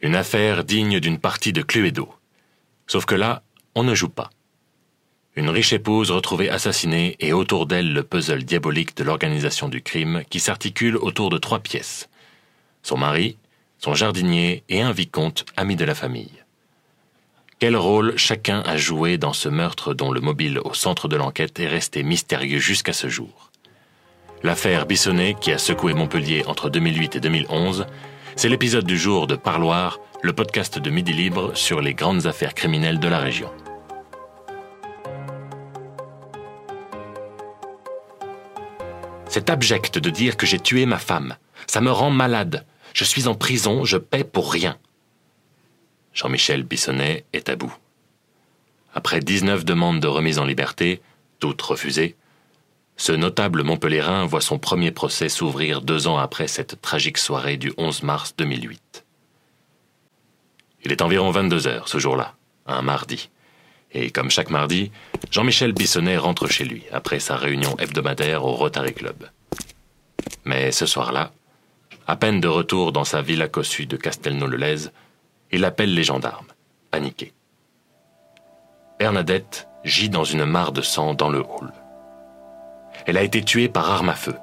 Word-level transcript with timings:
Une 0.00 0.14
affaire 0.14 0.62
digne 0.62 1.00
d'une 1.00 1.18
partie 1.18 1.52
de 1.52 1.62
Cluedo. 1.62 2.08
Sauf 2.86 3.04
que 3.04 3.16
là, 3.16 3.42
on 3.74 3.82
ne 3.82 3.96
joue 3.96 4.08
pas. 4.08 4.30
Une 5.34 5.48
riche 5.48 5.72
épouse 5.72 6.12
retrouvée 6.12 6.50
assassinée 6.50 7.16
et 7.18 7.32
autour 7.32 7.66
d'elle 7.66 7.92
le 7.92 8.04
puzzle 8.04 8.44
diabolique 8.44 8.96
de 8.96 9.02
l'organisation 9.02 9.68
du 9.68 9.82
crime 9.82 10.22
qui 10.30 10.38
s'articule 10.38 10.96
autour 10.96 11.30
de 11.30 11.38
trois 11.38 11.58
pièces. 11.58 12.08
Son 12.84 12.96
mari, 12.96 13.38
son 13.78 13.94
jardinier 13.94 14.62
et 14.68 14.82
un 14.82 14.92
vicomte 14.92 15.44
ami 15.56 15.74
de 15.74 15.84
la 15.84 15.96
famille. 15.96 16.44
Quel 17.58 17.76
rôle 17.76 18.16
chacun 18.16 18.60
a 18.60 18.76
joué 18.76 19.18
dans 19.18 19.32
ce 19.32 19.48
meurtre 19.48 19.94
dont 19.94 20.12
le 20.12 20.20
mobile 20.20 20.60
au 20.64 20.74
centre 20.74 21.08
de 21.08 21.16
l'enquête 21.16 21.58
est 21.58 21.66
resté 21.66 22.04
mystérieux 22.04 22.60
jusqu'à 22.60 22.92
ce 22.92 23.08
jour? 23.08 23.50
L'affaire 24.44 24.86
Bissonnet 24.86 25.34
qui 25.40 25.50
a 25.50 25.58
secoué 25.58 25.92
Montpellier 25.92 26.44
entre 26.46 26.70
2008 26.70 27.16
et 27.16 27.20
2011, 27.20 27.86
c'est 28.36 28.48
l'épisode 28.48 28.84
du 28.84 28.98
jour 28.98 29.26
de 29.26 29.36
Parloir, 29.36 29.98
le 30.22 30.32
podcast 30.32 30.78
de 30.78 30.90
Midi 30.90 31.12
Libre 31.12 31.56
sur 31.56 31.80
les 31.80 31.94
grandes 31.94 32.26
affaires 32.26 32.54
criminelles 32.54 33.00
de 33.00 33.08
la 33.08 33.18
région. 33.18 33.50
C'est 39.28 39.50
abject 39.50 39.98
de 39.98 40.10
dire 40.10 40.36
que 40.36 40.46
j'ai 40.46 40.58
tué 40.58 40.86
ma 40.86 40.98
femme. 40.98 41.36
Ça 41.66 41.80
me 41.80 41.90
rend 41.90 42.10
malade. 42.10 42.64
Je 42.94 43.04
suis 43.04 43.28
en 43.28 43.34
prison, 43.34 43.84
je 43.84 43.96
paie 43.96 44.24
pour 44.24 44.52
rien. 44.52 44.78
Jean-Michel 46.14 46.62
Bissonnet 46.62 47.24
est 47.32 47.48
à 47.48 47.56
bout. 47.56 47.74
Après 48.94 49.20
19 49.20 49.64
demandes 49.64 50.00
de 50.00 50.08
remise 50.08 50.38
en 50.38 50.44
liberté, 50.44 51.00
toutes 51.38 51.62
refusées, 51.62 52.16
ce 52.98 53.12
notable 53.12 53.62
Montpellierin 53.62 54.26
voit 54.26 54.40
son 54.40 54.58
premier 54.58 54.90
procès 54.90 55.28
s'ouvrir 55.28 55.82
deux 55.82 56.08
ans 56.08 56.18
après 56.18 56.48
cette 56.48 56.82
tragique 56.82 57.16
soirée 57.16 57.56
du 57.56 57.72
11 57.78 58.02
mars 58.02 58.34
2008. 58.36 59.04
Il 60.84 60.90
est 60.90 61.00
environ 61.00 61.30
22 61.30 61.68
heures 61.68 61.88
ce 61.88 61.98
jour-là, 61.98 62.34
un 62.66 62.82
mardi. 62.82 63.30
Et 63.92 64.10
comme 64.10 64.30
chaque 64.30 64.50
mardi, 64.50 64.90
Jean-Michel 65.30 65.72
Bissonnet 65.72 66.16
rentre 66.16 66.48
chez 66.48 66.64
lui 66.64 66.82
après 66.92 67.20
sa 67.20 67.36
réunion 67.36 67.76
hebdomadaire 67.78 68.44
au 68.44 68.52
Rotary 68.52 68.92
Club. 68.92 69.28
Mais 70.44 70.72
ce 70.72 70.84
soir-là, 70.84 71.30
à 72.08 72.16
peine 72.16 72.40
de 72.40 72.48
retour 72.48 72.90
dans 72.90 73.04
sa 73.04 73.22
villa 73.22 73.46
cossue 73.46 73.86
de 73.86 73.96
Castelnau-le-Lez, 73.96 74.90
il 75.52 75.64
appelle 75.64 75.94
les 75.94 76.04
gendarmes, 76.04 76.48
paniqué. 76.90 77.32
Bernadette 78.98 79.68
gît 79.84 80.10
dans 80.10 80.24
une 80.24 80.44
mare 80.44 80.72
de 80.72 80.82
sang 80.82 81.14
dans 81.14 81.30
le 81.30 81.40
hall. 81.40 81.72
Elle 83.08 83.16
a 83.16 83.22
été 83.22 83.42
tuée 83.42 83.70
par 83.70 83.90
arme 83.90 84.10
à 84.10 84.14
feu. 84.14 84.34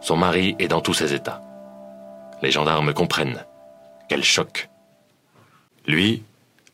Son 0.00 0.16
mari 0.16 0.56
est 0.58 0.68
dans 0.68 0.80
tous 0.80 0.94
ses 0.94 1.12
états. 1.12 1.42
Les 2.40 2.50
gendarmes 2.50 2.94
comprennent. 2.94 3.44
Quel 4.08 4.24
choc. 4.24 4.70
Lui, 5.86 6.22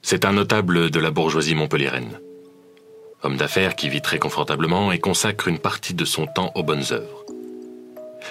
c'est 0.03 0.25
un 0.25 0.33
notable 0.33 0.91
de 0.91 1.01
la 1.01 1.11
bourgeoisie 1.11 1.57
montpelliéraine. 1.57 2.21
Homme 3.25 3.37
d'affaires 3.37 3.75
qui 3.75 3.89
vit 3.89 4.01
très 4.01 4.21
confortablement 4.21 4.93
et 4.93 5.01
consacre 5.01 5.49
une 5.49 5.59
partie 5.59 5.95
de 5.95 6.05
son 6.05 6.27
temps 6.27 6.53
aux 6.55 6.63
bonnes 6.63 6.93
œuvres. 6.93 7.25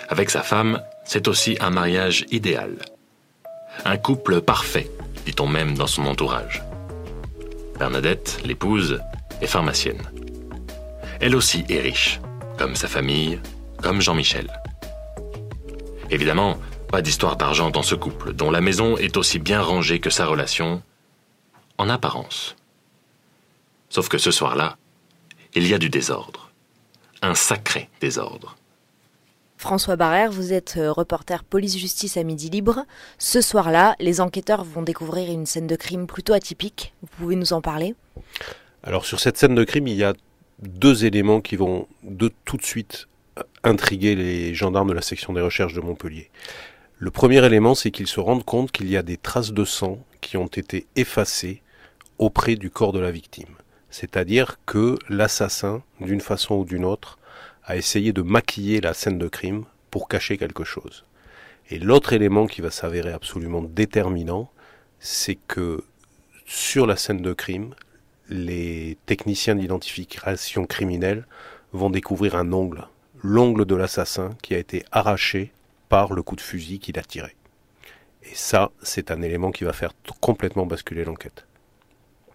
Avec 0.08 0.30
sa 0.30 0.42
femme, 0.42 0.82
c'est 1.04 1.28
aussi 1.28 1.58
un 1.60 1.72
mariage 1.72 2.26
idéal. 2.32 2.78
Un 3.84 3.98
couple 3.98 4.40
parfait 4.40 4.90
dit-on 5.26 5.48
même 5.48 5.76
dans 5.76 5.86
son 5.86 6.06
entourage. 6.06 6.64
Bernadette, 7.78 8.40
l'épouse, 8.46 9.02
est 9.42 9.48
pharmacienne. 9.48 10.02
Elle 11.20 11.36
aussi 11.36 11.66
est 11.68 11.82
riche, 11.82 12.22
comme 12.60 12.76
sa 12.76 12.90
famille, 12.90 13.40
comme 13.82 14.02
Jean-Michel. 14.02 14.52
Évidemment, 16.12 16.58
pas 16.90 17.02
d'histoire 17.02 17.38
d'argent 17.38 17.70
dans 17.70 17.84
ce 17.84 17.96
couple, 17.96 18.34
dont 18.34 18.52
la 18.52 18.60
maison 18.60 18.98
est 18.98 19.16
aussi 19.16 19.40
bien 19.40 19.62
rangée 19.62 20.02
que 20.02 20.10
sa 20.10 20.26
relation, 20.26 20.84
en 21.78 21.88
apparence. 21.88 22.58
Sauf 23.88 24.10
que 24.10 24.18
ce 24.18 24.32
soir-là, 24.32 24.76
il 25.56 25.66
y 25.68 25.74
a 25.74 25.78
du 25.78 25.90
désordre. 25.90 26.52
Un 27.22 27.34
sacré 27.34 27.90
désordre. 28.02 28.58
François 29.56 29.96
Barrère, 29.96 30.32
vous 30.32 30.52
êtes 30.52 30.76
euh, 30.78 30.92
reporter 30.92 31.46
police-justice 31.46 32.18
à 32.18 32.24
Midi 32.24 32.50
Libre. 32.50 32.86
Ce 33.20 33.40
soir-là, 33.40 33.96
les 34.00 34.20
enquêteurs 34.20 34.66
vont 34.66 34.82
découvrir 34.82 35.32
une 35.32 35.46
scène 35.46 35.68
de 35.68 35.78
crime 35.78 36.08
plutôt 36.08 36.34
atypique. 36.34 36.94
Vous 37.02 37.08
pouvez 37.20 37.36
nous 37.38 37.54
en 37.54 37.62
parler? 37.62 37.96
Alors 38.84 39.06
sur 39.06 39.22
cette 39.22 39.38
scène 39.38 39.56
de 39.56 39.64
crime, 39.64 39.88
il 39.88 39.96
y 39.96 40.04
a 40.04 40.14
deux 40.62 41.06
éléments 41.06 41.42
qui 41.42 41.56
vont 41.56 41.88
de 42.04 42.32
tout 42.46 42.58
de 42.58 42.64
suite 42.64 43.08
intriguer 43.64 44.16
les 44.16 44.54
gendarmes 44.54 44.90
de 44.90 44.94
la 44.94 45.02
section 45.02 45.34
des 45.34 45.42
recherches 45.42 45.74
de 45.74 45.82
Montpellier. 45.82 46.30
Le 46.98 47.12
premier 47.12 47.44
élément, 47.46 47.76
c'est 47.76 47.92
qu'ils 47.92 48.08
se 48.08 48.20
rendent 48.20 48.44
compte 48.44 48.72
qu'il 48.72 48.90
y 48.90 48.98
a 48.98 49.04
des 49.04 49.18
traces 49.18 49.54
de 49.54 49.64
sang 49.64 50.04
qui 50.20 50.36
ont 50.36 50.48
été 50.48 50.86
effacées 50.96 51.62
auprès 52.18 52.56
du 52.56 52.70
corps 52.70 52.92
de 52.92 53.00
la 53.00 53.12
victime. 53.12 53.56
C'est-à-dire 53.90 54.58
que 54.66 54.98
l'assassin, 55.08 55.82
d'une 56.02 56.22
façon 56.22 56.56
ou 56.56 56.66
d'une 56.66 56.86
autre, 56.86 57.18
à 57.64 57.78
essayer 57.78 58.12
de 58.14 58.22
maquiller 58.22 58.82
la 58.82 58.94
scène 58.94 59.18
de 59.18 59.28
crime 59.28 59.64
pour 59.92 60.08
cacher 60.08 60.38
quelque 60.38 60.64
chose. 60.64 61.06
Et 61.70 61.80
l'autre 61.80 62.14
élément 62.14 62.48
qui 62.48 62.62
va 62.62 62.72
s'avérer 62.72 63.12
absolument 63.12 63.62
déterminant, 63.62 64.52
c'est 65.00 65.38
que 65.48 65.84
sur 66.46 66.86
la 66.86 66.98
scène 66.98 67.22
de 67.22 67.34
crime, 67.34 67.74
les 68.30 68.98
techniciens 69.06 69.56
d'identification 69.56 70.66
criminelle 70.66 71.26
vont 71.74 71.90
découvrir 71.90 72.36
un 72.36 72.54
ongle, 72.54 72.88
l'ongle 73.22 73.66
de 73.66 73.76
l'assassin 73.76 74.36
qui 74.42 74.54
a 74.54 74.60
été 74.60 74.86
arraché 74.92 75.52
par 75.90 76.14
le 76.14 76.22
coup 76.22 76.36
de 76.36 76.42
fusil 76.42 76.80
qu'il 76.80 77.00
a 77.00 77.04
tiré. 77.04 77.36
Et 78.24 78.36
ça, 78.36 78.72
c'est 78.84 79.12
un 79.12 79.22
élément 79.22 79.52
qui 79.52 79.64
va 79.64 79.74
faire 79.74 79.94
complètement 80.22 80.66
basculer 80.66 81.04
l'enquête. 81.04 81.48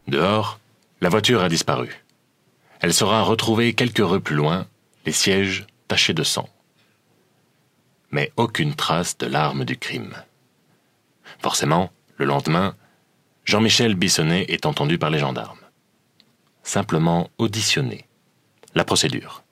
Dehors, 0.09 0.59
la 1.01 1.09
voiture 1.09 1.43
a 1.43 1.49
disparu. 1.49 2.05
Elle 2.81 2.93
sera 2.93 3.23
retrouvée 3.23 3.75
quelques 3.75 4.05
rues 4.05 4.21
plus 4.21 4.37
loin, 4.37 4.67
les 5.07 5.13
sièges 5.13 5.67
tachés 5.89 6.15
de 6.15 6.25
sang. 6.25 6.49
Mais 8.11 8.33
aucune 8.37 8.75
trace 8.75 9.17
de 9.19 9.27
l'arme 9.27 9.65
du 9.65 9.77
crime. 9.77 10.15
Forcément, 11.41 11.91
le 12.17 12.27
lendemain, 12.27 12.75
Jean-Michel 13.45 13.95
Bissonnet 13.95 14.47
est 14.49 14.67
entendu 14.67 14.99
par 14.99 15.11
les 15.11 15.19
gendarmes. 15.19 15.64
Simplement 16.65 17.31
auditionné. 17.37 18.07
La 18.75 18.85
procédure. 18.85 19.45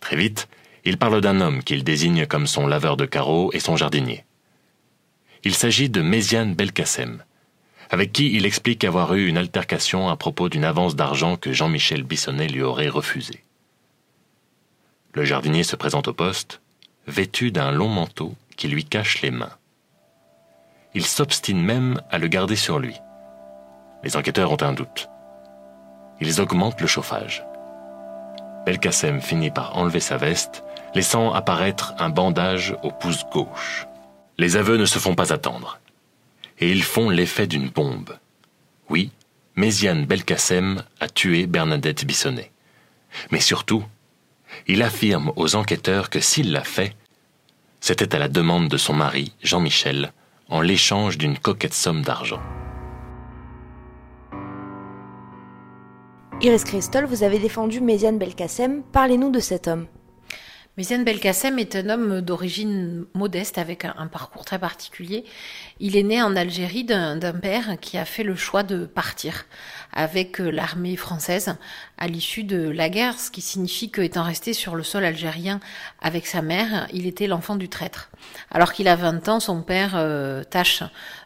Très 0.00 0.16
vite, 0.16 0.48
il 0.84 0.96
parle 0.96 1.20
d'un 1.20 1.40
homme 1.40 1.64
qu'il 1.64 1.82
désigne 1.82 2.26
comme 2.26 2.46
son 2.46 2.68
laveur 2.68 2.96
de 2.96 3.04
carreaux 3.04 3.50
et 3.52 3.58
son 3.58 3.76
jardinier. 3.76 4.24
Il 5.42 5.54
s'agit 5.54 5.90
de 5.90 6.00
Méziane 6.00 6.54
Belkacem, 6.54 7.24
avec 7.90 8.12
qui 8.12 8.32
il 8.32 8.46
explique 8.46 8.84
avoir 8.84 9.14
eu 9.14 9.26
une 9.26 9.36
altercation 9.36 10.08
à 10.08 10.16
propos 10.16 10.48
d'une 10.48 10.64
avance 10.64 10.94
d'argent 10.94 11.36
que 11.36 11.52
Jean-Michel 11.52 12.04
Bissonnet 12.04 12.48
lui 12.48 12.62
aurait 12.62 12.88
refusée. 12.88 13.42
Le 15.14 15.24
jardinier 15.24 15.64
se 15.64 15.74
présente 15.74 16.06
au 16.06 16.14
poste, 16.14 16.60
vêtu 17.08 17.50
d'un 17.50 17.72
long 17.72 17.88
manteau 17.88 18.36
qui 18.56 18.68
lui 18.68 18.84
cache 18.84 19.20
les 19.22 19.32
mains. 19.32 19.56
Il 20.94 21.04
s'obstine 21.04 21.60
même 21.60 22.00
à 22.10 22.18
le 22.18 22.28
garder 22.28 22.56
sur 22.56 22.78
lui. 22.78 22.94
Les 24.04 24.16
enquêteurs 24.16 24.52
ont 24.52 24.62
un 24.62 24.72
doute. 24.72 25.08
Ils 26.20 26.40
augmentent 26.40 26.80
le 26.80 26.86
chauffage. 26.86 27.44
Belkacem 28.64 29.20
finit 29.20 29.50
par 29.50 29.76
enlever 29.76 30.00
sa 30.00 30.16
veste, 30.16 30.64
laissant 30.94 31.32
apparaître 31.32 31.94
un 31.98 32.08
bandage 32.08 32.76
au 32.82 32.90
pouce 32.90 33.24
gauche. 33.32 33.86
Les 34.38 34.56
aveux 34.56 34.76
ne 34.76 34.86
se 34.86 34.98
font 34.98 35.14
pas 35.14 35.32
attendre. 35.32 35.78
Et 36.58 36.70
ils 36.70 36.82
font 36.82 37.10
l'effet 37.10 37.46
d'une 37.46 37.68
bombe. 37.68 38.18
Oui, 38.88 39.10
Méziane 39.56 40.04
Belkacem 40.04 40.82
a 41.00 41.08
tué 41.08 41.46
Bernadette 41.46 42.04
Bissonnet. 42.04 42.50
Mais 43.30 43.40
surtout, 43.40 43.84
il 44.66 44.82
affirme 44.82 45.32
aux 45.36 45.54
enquêteurs 45.54 46.10
que 46.10 46.20
s'il 46.20 46.52
l'a 46.52 46.64
fait, 46.64 46.96
c'était 47.80 48.14
à 48.14 48.18
la 48.18 48.28
demande 48.28 48.68
de 48.68 48.76
son 48.76 48.94
mari, 48.94 49.32
Jean-Michel, 49.42 50.12
en 50.48 50.60
l'échange 50.60 51.18
d'une 51.18 51.38
coquette 51.38 51.74
somme 51.74 52.02
d'argent. 52.02 52.40
Iris 56.42 56.64
Christol, 56.64 57.06
vous 57.06 57.22
avez 57.22 57.38
défendu 57.38 57.80
Méziane 57.80 58.18
Belkacem. 58.18 58.82
Parlez-nous 58.92 59.30
de 59.30 59.40
cet 59.40 59.68
homme. 59.68 59.86
Méziane 60.76 61.04
Belkacem 61.04 61.58
est 61.58 61.74
un 61.74 61.88
homme 61.88 62.20
d'origine 62.20 63.06
modeste 63.14 63.56
avec 63.56 63.86
un, 63.86 64.06
parcours 64.08 64.44
très 64.44 64.58
particulier. 64.58 65.24
Il 65.80 65.96
est 65.96 66.02
né 66.02 66.20
en 66.20 66.36
Algérie 66.36 66.84
d'un 66.84 67.18
père 67.32 67.80
qui 67.80 67.96
a 67.96 68.04
fait 68.04 68.22
le 68.22 68.36
choix 68.36 68.62
de 68.62 68.84
partir 68.84 69.46
avec 69.94 70.38
euh, 70.38 70.50
l'armée 70.50 70.96
française 70.96 71.56
à 71.96 72.08
l'issue 72.08 72.44
de 72.44 72.68
la 72.68 72.90
guerre, 72.90 73.18
ce 73.18 73.30
qui 73.30 73.40
signifie 73.40 73.90
qu'étant 73.90 74.22
resté 74.22 74.52
sur 74.52 74.76
le 74.76 74.82
sol 74.82 75.06
algérien 75.06 75.60
avec 76.02 76.26
sa 76.26 76.42
mère, 76.42 76.86
il 76.92 77.06
était 77.06 77.26
l'enfant 77.26 77.56
du 77.56 77.70
traître. 77.70 78.10
Alors 78.50 78.74
qu'il 78.74 78.88
a 78.88 78.96
20 78.96 79.30
ans, 79.30 79.40
son 79.40 79.62
père 79.62 79.92
euh, 79.94 80.44
tâche 80.44 80.82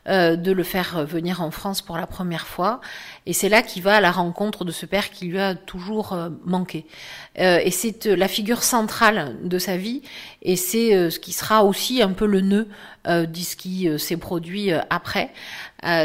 euh, 0.06 0.36
de 0.36 0.52
le 0.52 0.62
faire 0.62 1.04
venir 1.04 1.42
en 1.42 1.50
France 1.50 1.82
pour 1.82 1.96
la 1.96 2.06
première 2.06 2.46
fois, 2.46 2.80
et 3.30 3.32
c'est 3.32 3.48
là 3.48 3.62
qu'il 3.62 3.84
va 3.84 3.94
à 3.94 4.00
la 4.00 4.10
rencontre 4.10 4.64
de 4.64 4.72
ce 4.72 4.86
père 4.86 5.10
qui 5.10 5.26
lui 5.26 5.38
a 5.38 5.54
toujours 5.54 6.18
manqué. 6.44 6.84
et 7.36 7.70
c'est 7.70 8.06
la 8.06 8.26
figure 8.26 8.64
centrale 8.64 9.36
de 9.44 9.56
sa 9.60 9.76
vie, 9.76 10.02
et 10.42 10.56
c'est 10.56 11.10
ce 11.10 11.20
qui 11.20 11.30
sera 11.30 11.64
aussi 11.64 12.02
un 12.02 12.10
peu 12.10 12.26
le 12.26 12.40
nœud 12.40 12.66
de 13.06 13.28
ce 13.34 13.54
qui 13.54 13.88
s'est 14.00 14.16
produit 14.16 14.72
après. 14.90 15.30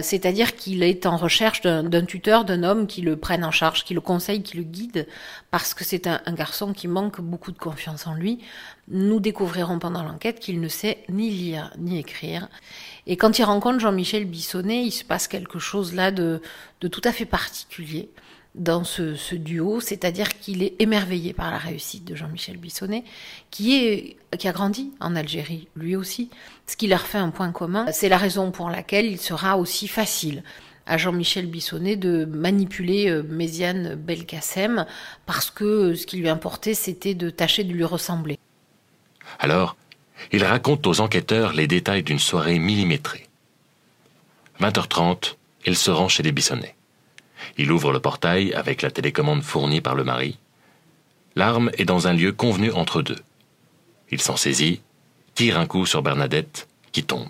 C'est-à-dire 0.04 0.56
qu'il 0.56 0.84
est 0.84 1.08
en 1.08 1.18
recherche 1.18 1.62
d'un 1.62 2.06
tuteur, 2.06 2.46
d'un 2.46 2.62
homme 2.62 2.86
qui 2.86 3.02
le 3.02 3.18
prenne 3.18 3.44
en 3.44 3.50
charge, 3.52 3.86
qui 3.86 3.96
le 3.96 4.02
conseille, 4.02 4.44
qui 4.44 4.58
le 4.58 4.64
guide, 4.64 5.08
parce 5.50 5.74
que 5.74 5.84
c'est 5.84 6.06
un, 6.06 6.22
un, 6.28 6.34
garçon 6.34 6.74
qui 6.74 6.88
manque 6.88 7.22
beaucoup 7.22 7.52
de 7.52 7.58
confiance 7.58 8.06
en 8.06 8.14
lui. 8.14 8.40
Nous 8.88 9.20
découvrirons 9.20 9.80
pendant 9.80 10.04
l'enquête 10.04 10.40
qu'il 10.40 10.60
ne 10.62 10.68
sait 10.68 11.04
ni 11.10 11.32
lire 11.32 11.72
ni 11.78 11.98
écrire. 11.98 12.50
Et 13.08 13.18
quand 13.18 13.40
il 13.40 13.44
rencontre 13.44 13.80
Jean-Michel 13.80 14.26
Bissonnet, 14.26 14.84
il 14.84 14.92
se 14.92 15.04
passe 15.04 15.28
quelque 15.28 15.58
chose 15.58 15.94
là 15.94 16.12
de, 16.12 16.42
de 16.82 16.88
tout 16.88 17.02
à 17.04 17.12
fait 17.12 17.26
particulier 17.26 18.10
dans 18.56 18.84
ce, 18.84 19.16
ce 19.16 19.36
duo, 19.36 19.80
c'est-à-dire 19.82 20.40
qu'il 20.40 20.64
est 20.64 20.76
émerveillé 20.80 21.34
par 21.34 21.52
la 21.52 21.58
réussite 21.58 22.06
de 22.06 22.16
Jean-Michel 22.16 22.58
Bissonnet, 22.58 23.04
qui, 23.52 23.76
est, 23.76 24.18
qui 24.38 24.48
a 24.48 24.54
grandi 24.54 24.92
en 25.02 25.16
Algérie, 25.16 25.68
lui 25.76 25.96
aussi, 25.96 26.30
ce 26.66 26.78
qui 26.78 26.88
leur 26.88 27.02
fait 27.02 27.18
un 27.18 27.30
point 27.30 27.52
commun. 27.52 27.86
C'est 27.92 28.10
la 28.10 28.18
raison 28.18 28.52
pour 28.52 28.70
laquelle 28.70 29.06
il 29.06 29.20
sera 29.20 29.58
aussi 29.58 29.88
facile 29.88 30.44
à 30.86 30.98
Jean-Michel 30.98 31.48
Bissonnet 31.48 31.96
de 31.96 32.26
manipuler 32.26 33.10
euh, 33.10 33.24
Méziane 33.24 33.96
Belkacem, 33.96 34.86
parce 35.26 35.50
que 35.52 35.96
ce 35.96 36.06
qui 36.06 36.18
lui 36.18 36.30
importait, 36.30 36.76
c'était 36.76 37.16
de 37.16 37.30
tâcher 37.30 37.64
de 37.64 37.74
lui 37.74 37.84
ressembler. 37.84 38.38
Alors, 39.40 39.76
il 40.32 40.44
raconte 40.44 40.88
aux 40.88 41.02
enquêteurs 41.02 41.54
les 41.54 41.68
détails 41.68 42.04
d'une 42.04 42.20
soirée 42.20 42.60
millimétrée. 42.60 43.28
20h30, 44.60 45.36
il 45.66 45.76
se 45.76 45.92
rend 45.92 46.08
chez 46.08 46.24
les 46.24 46.32
Bissonnets. 46.32 46.76
Il 47.58 47.72
ouvre 47.72 47.92
le 47.92 48.00
portail 48.00 48.54
avec 48.54 48.82
la 48.82 48.92
télécommande 48.92 49.44
fournie 49.44 49.82
par 49.82 49.96
le 49.96 50.04
mari. 50.04 50.38
L'arme 51.36 51.70
est 51.78 51.86
dans 51.86 52.08
un 52.08 52.14
lieu 52.14 52.32
convenu 52.32 52.72
entre 52.72 53.02
deux. 53.02 53.20
Il 54.10 54.22
s'en 54.22 54.38
saisit, 54.38 54.82
tire 55.34 55.60
un 55.60 55.66
coup 55.66 55.86
sur 55.86 56.02
Bernadette, 56.02 56.68
qui 56.92 57.04
tombe. 57.04 57.28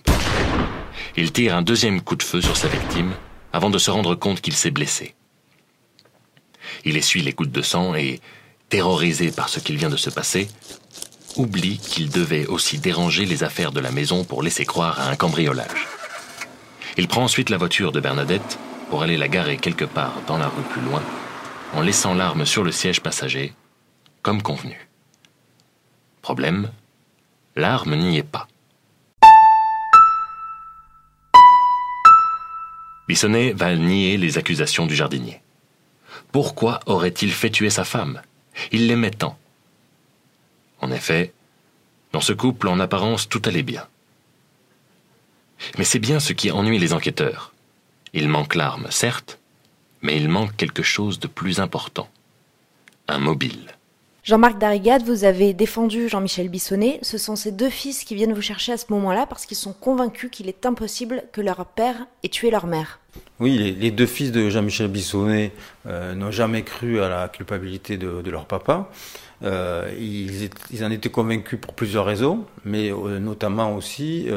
Il 1.18 1.32
tire 1.32 1.56
un 1.56 1.62
deuxième 1.62 2.02
coup 2.02 2.16
de 2.16 2.24
feu 2.24 2.42
sur 2.42 2.56
sa 2.56 2.68
victime 2.68 3.14
avant 3.52 3.70
de 3.70 3.78
se 3.78 3.90
rendre 3.90 4.16
compte 4.16 4.42
qu'il 4.42 4.54
s'est 4.54 4.72
blessé. 4.72 5.16
Il 6.84 6.98
essuie 6.98 7.22
les 7.22 7.34
gouttes 7.34 7.52
de 7.52 7.62
sang 7.62 7.96
et, 7.96 8.20
terrorisé 8.70 9.32
par 9.32 9.50
ce 9.50 9.60
qu'il 9.60 9.78
vient 9.78 9.90
de 9.90 9.98
se 9.98 10.10
passer, 10.10 10.50
oublie 11.38 11.78
qu'il 11.78 12.10
devait 12.10 12.46
aussi 12.48 12.78
déranger 12.78 13.26
les 13.26 13.44
affaires 13.44 13.72
de 13.72 13.80
la 13.80 13.92
maison 13.92 14.24
pour 14.24 14.44
laisser 14.44 14.66
croire 14.66 15.00
à 15.00 15.10
un 15.10 15.16
cambriolage. 15.16 15.88
Il 16.98 17.08
prend 17.08 17.24
ensuite 17.24 17.50
la 17.50 17.58
voiture 17.58 17.92
de 17.92 18.00
Bernadette 18.00 18.58
pour 18.90 19.04
aller 19.04 19.18
la 19.18 19.28
garer 19.28 19.58
quelque 19.58 19.86
part 19.86 20.14
dans 20.28 20.38
la 20.38 20.48
rue 20.48 20.64
plus 20.64 20.82
loin, 20.82 21.04
en 21.74 21.82
laissant 21.82 22.14
l'arme 22.14 22.46
sur 22.46 22.64
le 22.64 22.72
siège 22.72 23.02
passager, 23.02 23.54
comme 24.22 24.42
convenu. 24.42 24.88
Problème, 26.22 26.72
l'arme 27.56 27.96
n'y 27.96 28.18
est 28.18 28.24
pas. 28.24 28.48
Bissonnet 33.08 33.54
va 33.54 33.76
nier 33.76 34.18
les 34.18 34.38
accusations 34.38 34.88
du 34.88 34.96
jardinier. 34.96 35.42
Pourquoi 36.32 36.80
aurait-il 36.86 37.32
fait 37.32 37.52
tuer 37.52 37.70
sa 37.70 37.84
femme? 37.84 38.22
Il 38.72 38.88
l'aimait 38.88 39.12
tant. 39.12 39.38
En 40.82 40.92
effet, 40.92 41.34
dans 42.12 42.22
ce 42.22 42.34
couple, 42.34 42.68
en 42.68 42.80
apparence, 42.80 43.28
tout 43.28 43.42
allait 43.46 43.64
bien. 43.64 43.86
Mais 45.78 45.84
c'est 45.84 46.00
bien 46.00 46.20
ce 46.20 46.34
qui 46.34 46.52
ennuie 46.52 46.80
les 46.80 46.94
enquêteurs. 46.94 47.54
Il 48.14 48.30
manque 48.30 48.56
l'arme, 48.56 48.88
certes, 48.90 49.40
mais 50.02 50.18
il 50.18 50.30
manque 50.30 50.56
quelque 50.56 50.84
chose 50.84 51.20
de 51.20 51.28
plus 51.28 51.60
important. 51.60 52.08
Un 53.08 53.20
mobile. 53.20 53.76
Jean-Marc 54.26 54.58
Darrigade, 54.58 55.04
vous 55.04 55.24
avez 55.24 55.54
défendu 55.54 56.10
Jean-Michel 56.10 56.50
Bissonnet. 56.50 56.98
Ce 57.04 57.20
sont 57.20 57.36
ces 57.36 57.52
deux 57.52 57.70
fils 57.70 58.04
qui 58.04 58.16
viennent 58.16 58.34
vous 58.34 58.42
chercher 58.42 58.72
à 58.72 58.78
ce 58.78 58.86
moment-là 58.90 59.28
parce 59.28 59.46
qu'ils 59.46 59.56
sont 59.56 59.72
convaincus 59.74 60.32
qu'il 60.32 60.50
est 60.50 60.66
impossible 60.66 61.26
que 61.32 61.42
leur 61.42 61.64
père 61.68 62.08
ait 62.24 62.30
tué 62.30 62.50
leur 62.50 62.66
mère. 62.66 63.00
Oui, 63.40 63.76
les, 63.80 63.92
deux 63.92 64.08
fils 64.08 64.32
de 64.32 64.50
Jean-Michel 64.50 64.88
Bissonnet 64.88 65.52
euh, 65.86 66.16
n'ont 66.16 66.32
jamais 66.32 66.64
cru 66.64 67.02
à 67.02 67.10
la 67.10 67.28
culpabilité 67.28 67.98
de, 67.98 68.28
leur 68.28 68.46
papa. 68.46 68.90
Euh, 69.44 69.92
ils, 70.00 70.50
ils, 70.72 70.84
en 70.86 70.92
étaient 70.92 71.10
convaincus 71.10 71.60
pour 71.60 71.74
plusieurs 71.74 72.06
raisons, 72.06 72.46
mais 72.64 72.92
euh, 72.92 73.20
notamment 73.20 73.76
aussi 73.76 74.30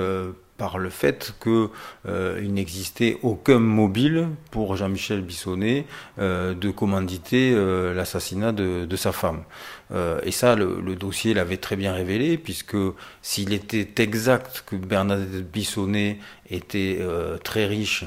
par 0.58 0.76
le 0.78 0.90
fait 0.90 1.34
qu'il 1.40 1.68
euh, 2.08 2.40
n'existait 2.42 3.16
aucun 3.22 3.60
mobile 3.60 4.28
pour 4.50 4.76
Jean-Michel 4.76 5.22
Bissonnet 5.22 5.86
euh, 6.18 6.52
de 6.52 6.70
commanditer 6.70 7.52
euh, 7.54 7.94
l'assassinat 7.94 8.52
de, 8.52 8.84
de, 8.84 8.96
sa 8.96 9.12
femme. 9.12 9.44
Euh, 9.92 10.20
et 10.24 10.32
ça, 10.32 10.56
le, 10.56 10.80
le 10.84 10.96
dossier 10.96 11.32
l'avait 11.32 11.56
très 11.56 11.76
bien 11.76 11.94
révélé, 11.94 12.36
puisque 12.36 12.76
s'il 13.22 13.52
était 13.52 14.02
exact 14.02 14.64
que 14.66 14.76
Bernadette 14.76 15.50
Bissonnet 15.50 16.18
était 16.50 16.98
euh, 17.00 17.38
très 17.38 17.64
riche 17.64 18.04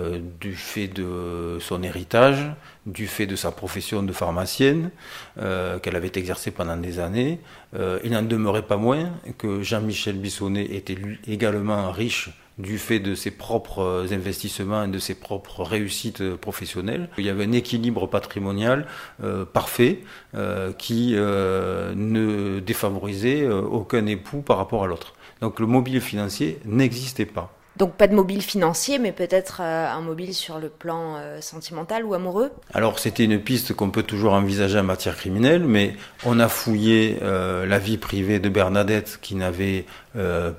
euh, 0.00 0.20
du 0.40 0.54
fait 0.54 0.88
de 0.88 1.58
son 1.60 1.82
héritage, 1.82 2.50
du 2.86 3.06
fait 3.06 3.26
de 3.26 3.36
sa 3.36 3.50
profession 3.50 4.02
de 4.02 4.12
pharmacienne 4.12 4.90
euh, 5.38 5.78
qu'elle 5.78 5.96
avait 5.96 6.12
exercée 6.14 6.50
pendant 6.50 6.76
des 6.76 6.98
années. 6.98 7.40
Euh, 7.76 7.98
il 8.04 8.12
n'en 8.12 8.22
demeurait 8.22 8.66
pas 8.66 8.76
moins 8.76 9.12
que 9.38 9.62
Jean-Michel 9.62 10.16
Bissonnet 10.16 10.64
était 10.64 10.98
également 11.26 11.90
riche 11.90 12.30
du 12.58 12.78
fait 12.78 13.00
de 13.00 13.14
ses 13.14 13.30
propres 13.30 14.06
investissements 14.12 14.84
et 14.84 14.88
de 14.88 14.98
ses 14.98 15.14
propres 15.14 15.62
réussites 15.62 16.36
professionnelles. 16.36 17.08
Il 17.18 17.24
y 17.24 17.30
avait 17.30 17.44
un 17.44 17.52
équilibre 17.52 18.06
patrimonial 18.06 18.86
euh, 19.22 19.44
parfait 19.44 20.00
euh, 20.34 20.72
qui 20.72 21.12
euh, 21.14 21.94
ne 21.96 22.60
défavorisait 22.60 23.48
aucun 23.48 24.06
époux 24.06 24.40
par 24.40 24.58
rapport 24.58 24.84
à 24.84 24.86
l'autre. 24.86 25.14
Donc 25.40 25.58
le 25.58 25.66
mobile 25.66 26.00
financier 26.00 26.58
n'existait 26.64 27.26
pas. 27.26 27.53
Donc 27.76 27.94
pas 27.94 28.06
de 28.06 28.14
mobile 28.14 28.40
financier, 28.40 29.00
mais 29.00 29.10
peut-être 29.10 29.60
euh, 29.60 29.90
un 29.90 30.00
mobile 30.00 30.32
sur 30.32 30.60
le 30.60 30.68
plan 30.68 31.16
euh, 31.16 31.40
sentimental 31.40 32.04
ou 32.04 32.14
amoureux 32.14 32.52
Alors 32.72 33.00
c'était 33.00 33.24
une 33.24 33.40
piste 33.40 33.74
qu'on 33.74 33.90
peut 33.90 34.04
toujours 34.04 34.32
envisager 34.34 34.78
en 34.78 34.84
matière 34.84 35.16
criminelle, 35.16 35.64
mais 35.64 35.96
on 36.24 36.38
a 36.38 36.48
fouillé 36.48 37.18
euh, 37.22 37.66
la 37.66 37.80
vie 37.80 37.98
privée 37.98 38.38
de 38.38 38.48
Bernadette 38.48 39.18
qui 39.20 39.34
n'avait 39.34 39.86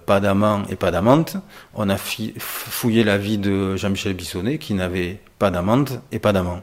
pas 0.05 0.19
d'amant 0.19 0.63
et 0.69 0.75
pas 0.75 0.91
d'amante. 0.91 1.37
On 1.75 1.89
a 1.89 1.95
fouillé 1.95 3.05
la 3.05 3.17
vie 3.17 3.37
de 3.37 3.77
Jean-Michel 3.77 4.13
Bissonnet 4.13 4.57
qui 4.57 4.73
n'avait 4.73 5.21
pas 5.39 5.49
d'amante 5.49 5.93
et 6.11 6.19
pas 6.19 6.33
d'amant. 6.33 6.61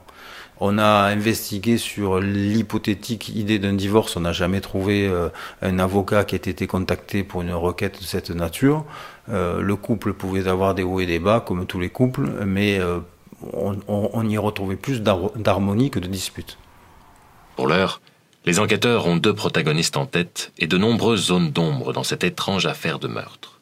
On 0.61 0.79
a 0.79 1.07
investigué 1.07 1.77
sur 1.77 2.21
l'hypothétique 2.21 3.31
idée 3.31 3.59
d'un 3.59 3.73
divorce. 3.73 4.17
On 4.17 4.21
n'a 4.21 4.33
jamais 4.33 4.61
trouvé 4.61 5.09
euh, 5.09 5.29
un 5.61 5.79
avocat 5.79 6.25
qui 6.25 6.35
ait 6.35 6.39
été 6.39 6.67
contacté 6.67 7.25
pour 7.25 7.43
une 7.43 7.53
requête 7.53 7.99
de 7.99 8.05
cette 8.05 8.31
nature. 8.31 8.85
Euh, 9.29 9.61
le 9.61 9.77
couple 9.77 10.13
pouvait 10.13 10.47
avoir 10.47 10.75
des 10.75 10.83
hauts 10.83 11.01
et 11.01 11.07
des 11.07 11.19
bas, 11.19 11.41
comme 11.41 11.67
tous 11.67 11.81
les 11.81 11.89
couples, 11.89 12.45
mais 12.45 12.79
euh, 12.79 13.01
on, 13.53 14.29
y 14.29 14.39
retrouvait 14.39 14.77
plus 14.77 15.03
d'harmonie 15.03 15.91
que 15.91 15.99
de 15.99 16.07
disputes. 16.07 16.59
Pour 17.57 17.67
l'heure, 17.67 18.01
les 18.45 18.59
enquêteurs 18.59 19.07
ont 19.07 19.17
deux 19.17 19.35
protagonistes 19.35 19.97
en 19.97 20.07
tête 20.07 20.53
et 20.59 20.67
de 20.67 20.79
nombreuses 20.79 21.27
zones 21.27 21.51
d'ombre 21.51 21.93
dans 21.93 22.05
cette 22.05 22.25
étrange 22.25 22.67
affaire 22.67 22.99
de 22.99 23.09
meurtre. 23.09 23.59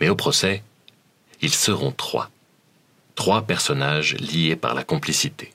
Mais 0.00 0.08
au 0.08 0.16
procès, 0.16 0.62
ils 1.40 1.54
seront 1.54 1.92
trois. 1.92 2.30
Trois 3.14 3.42
personnages 3.42 4.14
liés 4.14 4.56
par 4.56 4.74
la 4.74 4.84
complicité. 4.84 5.52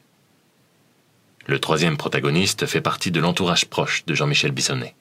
Le 1.48 1.60
troisième 1.60 1.96
protagoniste 1.96 2.66
fait 2.66 2.82
partie 2.82 3.10
de 3.10 3.22
l'entourage 3.22 3.68
proche 3.68 4.06
de 4.06 4.14
Jean-Michel 4.14 4.52
Bissonnet. 4.52 4.96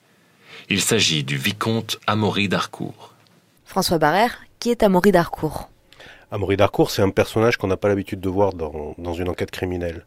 Il 0.69 0.79
s'agit 0.79 1.25
du 1.25 1.35
vicomte 1.35 1.99
Amaury 2.07 2.47
d'Harcourt. 2.47 3.13
François 3.65 3.97
Barrère, 3.97 4.45
qui 4.59 4.69
est 4.69 4.81
Amaury 4.81 5.11
d'Harcourt? 5.11 5.69
Amaury 6.31 6.55
d'Harcourt, 6.55 6.89
c'est 6.89 7.01
un 7.01 7.09
personnage 7.09 7.57
qu'on 7.57 7.67
n'a 7.67 7.75
pas 7.75 7.89
l'habitude 7.89 8.21
de 8.21 8.29
voir 8.29 8.53
dans, 8.53 8.95
dans 8.97 9.13
une 9.13 9.27
enquête 9.27 9.51
criminelle. 9.51 10.05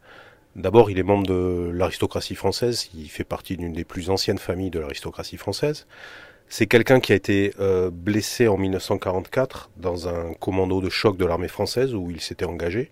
D'abord, 0.55 0.89
il 0.89 0.97
est 0.97 1.03
membre 1.03 1.27
de 1.27 1.69
l'aristocratie 1.75 2.33
française, 2.33 2.89
il 2.95 3.07
fait 3.07 3.23
partie 3.23 3.55
d'une 3.55 3.73
des 3.73 3.83
plus 3.83 4.09
anciennes 4.09 4.39
familles 4.39 4.71
de 4.71 4.79
l'aristocratie 4.79 5.37
française. 5.37 5.85
C'est 6.49 6.65
quelqu'un 6.65 6.99
qui 6.99 7.13
a 7.13 7.15
été 7.15 7.53
euh, 7.59 7.91
blessé 7.91 8.47
en 8.47 8.57
1944 8.57 9.69
dans 9.77 10.07
un 10.07 10.33
commando 10.33 10.81
de 10.81 10.89
choc 10.89 11.17
de 11.17 11.25
l'armée 11.25 11.47
française 11.47 11.93
où 11.93 12.09
il 12.09 12.19
s'était 12.19 12.45
engagé. 12.45 12.89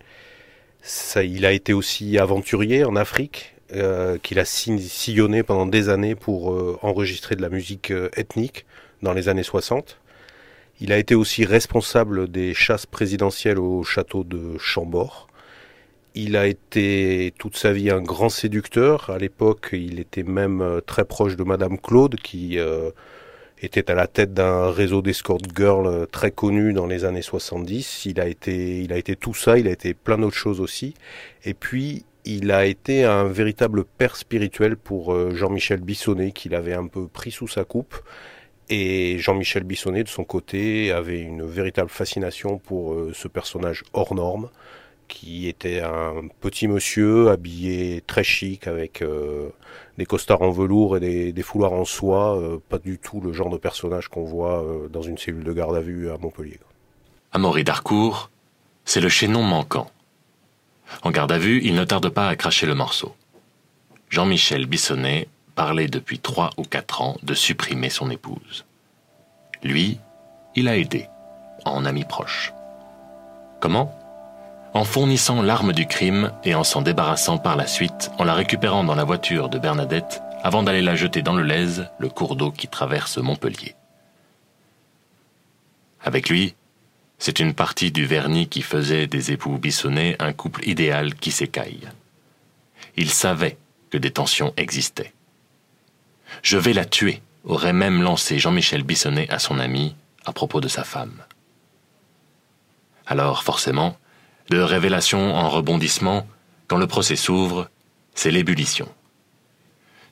Il 1.16 1.46
a 1.46 1.52
été 1.52 1.74
aussi 1.74 2.18
aventurier 2.18 2.84
en 2.86 2.96
Afrique, 2.96 3.56
euh, 3.74 4.18
qu'il 4.18 4.40
a 4.40 4.46
sillonné 4.46 5.44
pendant 5.44 5.66
des 5.66 5.90
années 5.90 6.16
pour 6.16 6.52
euh, 6.54 6.80
enregistrer 6.82 7.36
de 7.36 7.42
la 7.42 7.50
musique 7.50 7.92
euh, 7.92 8.10
ethnique 8.16 8.66
dans 9.02 9.14
les 9.14 9.30
années 9.30 9.44
60. 9.44 10.00
Il 10.82 10.94
a 10.94 10.98
été 10.98 11.14
aussi 11.14 11.46
responsable 11.46 12.32
des 12.32 12.54
chasses 12.54 12.86
présidentielles 12.86 13.60
au 13.60 13.84
château 13.84 14.24
de 14.24 14.58
Chambord. 14.58 15.28
Il 16.16 16.36
a 16.36 16.48
été 16.48 17.34
toute 17.38 17.58
sa 17.58 17.74
vie 17.74 17.92
un 17.92 18.02
grand 18.02 18.30
séducteur. 18.30 19.10
À 19.10 19.18
l'époque, 19.18 19.70
il 19.74 20.00
était 20.00 20.24
même 20.24 20.62
euh, 20.62 20.82
très 20.82 21.06
proche 21.06 21.36
de 21.36 21.44
Madame 21.44 21.78
Claude, 21.78 22.16
qui 22.16 22.58
était 23.62 23.92
à 23.92 23.96
la 23.96 24.08
tête 24.08 24.34
d'un 24.34 24.72
réseau 24.72 25.02
d'escort 25.02 25.40
girls 25.56 25.88
euh, 25.88 26.06
très 26.06 26.32
connu 26.32 26.74
dans 26.74 26.88
les 26.88 27.06
années 27.06 27.22
70. 27.22 28.06
Il 28.06 28.20
a 28.20 28.28
été, 28.28 28.82
il 28.82 28.94
a 28.94 28.98
été 28.98 29.16
tout 29.16 29.34
ça, 29.34 29.58
il 29.58 29.68
a 29.68 29.72
été 29.72 29.94
plein 29.94 30.18
d'autres 30.18 30.36
choses 30.36 30.62
aussi. 30.62 30.94
Et 31.44 31.54
puis, 31.54 32.06
il 32.26 32.52
a 32.52 32.66
été 32.66 33.06
un 33.06 33.26
véritable 33.26 33.84
père 33.86 34.16
spirituel 34.16 34.78
pour 34.78 35.14
euh, 35.14 35.34
Jean-Michel 35.34 35.82
Bissonnet, 35.82 36.32
qu'il 36.32 36.56
avait 36.56 36.74
un 36.74 36.88
peu 36.88 37.08
pris 37.08 37.32
sous 37.32 37.48
sa 37.48 37.64
coupe. 37.64 37.96
Et 38.70 39.18
Jean-Michel 39.18 39.64
Bissonnet, 39.64 40.04
de 40.04 40.10
son 40.10 40.24
côté, 40.24 40.92
avait 40.92 41.22
une 41.22 41.44
véritable 41.44 41.90
fascination 41.90 42.60
pour 42.60 42.94
euh, 42.94 43.12
ce 43.14 43.28
personnage 43.28 43.84
hors 43.94 44.14
norme, 44.14 44.50
qui 45.10 45.50
était 45.50 45.82
un 45.82 46.30
petit 46.40 46.70
monsieur 46.70 47.30
habillé 47.30 48.02
très 48.08 48.24
chic 48.24 48.68
avec 48.68 49.02
euh, 49.02 49.50
des 49.98 50.06
costards 50.06 50.42
en 50.42 50.52
velours 50.52 50.96
et 50.96 51.34
des, 51.34 51.44
foulards 51.44 51.74
en 51.74 51.84
soie, 51.84 52.42
pas 52.70 52.78
du 52.78 52.98
tout 52.98 53.20
le 53.20 53.34
genre 53.34 53.50
de 53.50 53.58
personnage 53.58 54.08
qu'on 54.08 54.24
voit 54.24 54.64
dans 54.90 55.02
une 55.02 55.18
cellule 55.18 55.44
de 55.44 55.52
garde 55.52 55.76
à 55.76 55.82
vue 55.82 56.10
à 56.10 56.18
Montpellier. 56.18 56.60
Amaury 57.34 57.66
Darcourt, 57.66 58.30
c'est 58.86 59.02
le 59.02 59.10
chaînon 59.10 59.44
manquant. 59.44 59.92
En 61.04 61.12
garde 61.12 61.32
à 61.32 61.38
vue, 61.38 61.62
il 61.64 61.76
ne 61.76 61.84
tarde 61.84 62.10
pas 62.10 62.28
à 62.28 62.36
cracher 62.36 62.66
le 62.66 62.76
morceau. 62.76 63.14
Jean-Michel 64.10 64.66
Bissonnet 64.66 65.28
parlait 65.56 65.88
depuis 65.88 66.20
trois 66.20 66.50
ou 66.58 66.64
quatre 66.64 67.02
ans 67.02 67.18
de 67.22 67.34
supprimer 67.34 67.90
son 67.90 68.10
épouse. 68.10 68.66
Lui, 69.62 70.00
il 70.56 70.68
a 70.68 70.78
aidé, 70.78 71.06
en 71.66 71.86
ami 71.86 72.06
proche. 72.06 72.54
Comment? 73.60 73.99
En 74.74 74.84
fournissant 74.84 75.42
l'arme 75.42 75.74
du 75.74 75.88
crime 75.88 76.32
et 76.44 76.54
en 76.54 76.64
s'en 76.64 76.82
débarrassant 76.82 77.40
par 77.40 77.56
la 77.56 77.66
suite, 77.66 78.12
en 78.20 78.24
la 78.24 78.36
récupérant 78.36 78.84
dans 78.84 78.96
la 78.96 79.04
voiture 79.04 79.50
de 79.50 79.58
Bernadette 79.58 80.22
avant 80.44 80.64
d'aller 80.64 80.82
la 80.82 80.96
jeter 80.96 81.22
dans 81.22 81.36
le 81.36 81.44
Lèze, 81.44 81.90
le 81.98 82.08
cours 82.08 82.36
d'eau 82.36 82.52
qui 82.52 82.68
traverse 82.68 83.18
Montpellier. 83.18 83.76
Avec 86.02 86.30
lui, 86.30 86.56
c'est 87.18 87.40
une 87.40 87.54
partie 87.54 87.92
du 87.92 88.06
vernis 88.06 88.48
qui 88.48 88.62
faisait 88.62 89.08
des 89.08 89.32
époux 89.32 89.58
Bissonnets 89.58 90.16
un 90.20 90.34
couple 90.34 90.66
idéal 90.68 91.16
qui 91.16 91.32
s'écaille. 91.32 91.90
Il 92.96 93.10
savait 93.10 93.58
que 93.90 93.98
des 93.98 94.12
tensions 94.12 94.54
existaient. 94.56 95.14
Je 96.44 96.58
vais 96.58 96.74
la 96.74 96.86
tuer, 96.86 97.22
aurait 97.44 97.74
même 97.74 98.02
lancé 98.02 98.40
Jean-Michel 98.40 98.84
Bissonnet 98.84 99.30
à 99.30 99.40
son 99.40 99.60
ami 99.60 99.96
à 100.26 100.32
propos 100.32 100.62
de 100.62 100.68
sa 100.68 100.84
femme. 100.84 101.24
Alors, 103.08 103.44
forcément, 103.44 103.98
de 104.50 104.60
révélation 104.60 105.36
en 105.36 105.50
rebondissement, 105.50 106.28
quand 106.68 106.78
le 106.78 106.88
procès 106.88 107.16
s'ouvre, 107.16 107.70
c'est 108.16 108.32
l'ébullition. 108.32 108.90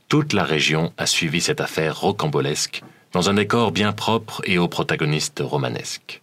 Toute 0.07 0.33
la 0.33 0.43
région 0.43 0.93
a 0.97 1.05
suivi 1.05 1.41
cette 1.41 1.61
affaire 1.61 1.99
rocambolesque 1.99 2.81
dans 3.13 3.29
un 3.29 3.33
décor 3.33 3.71
bien 3.71 3.91
propre 3.93 4.41
et 4.45 4.57
aux 4.57 4.67
protagonistes 4.67 5.41
romanesques. 5.43 6.21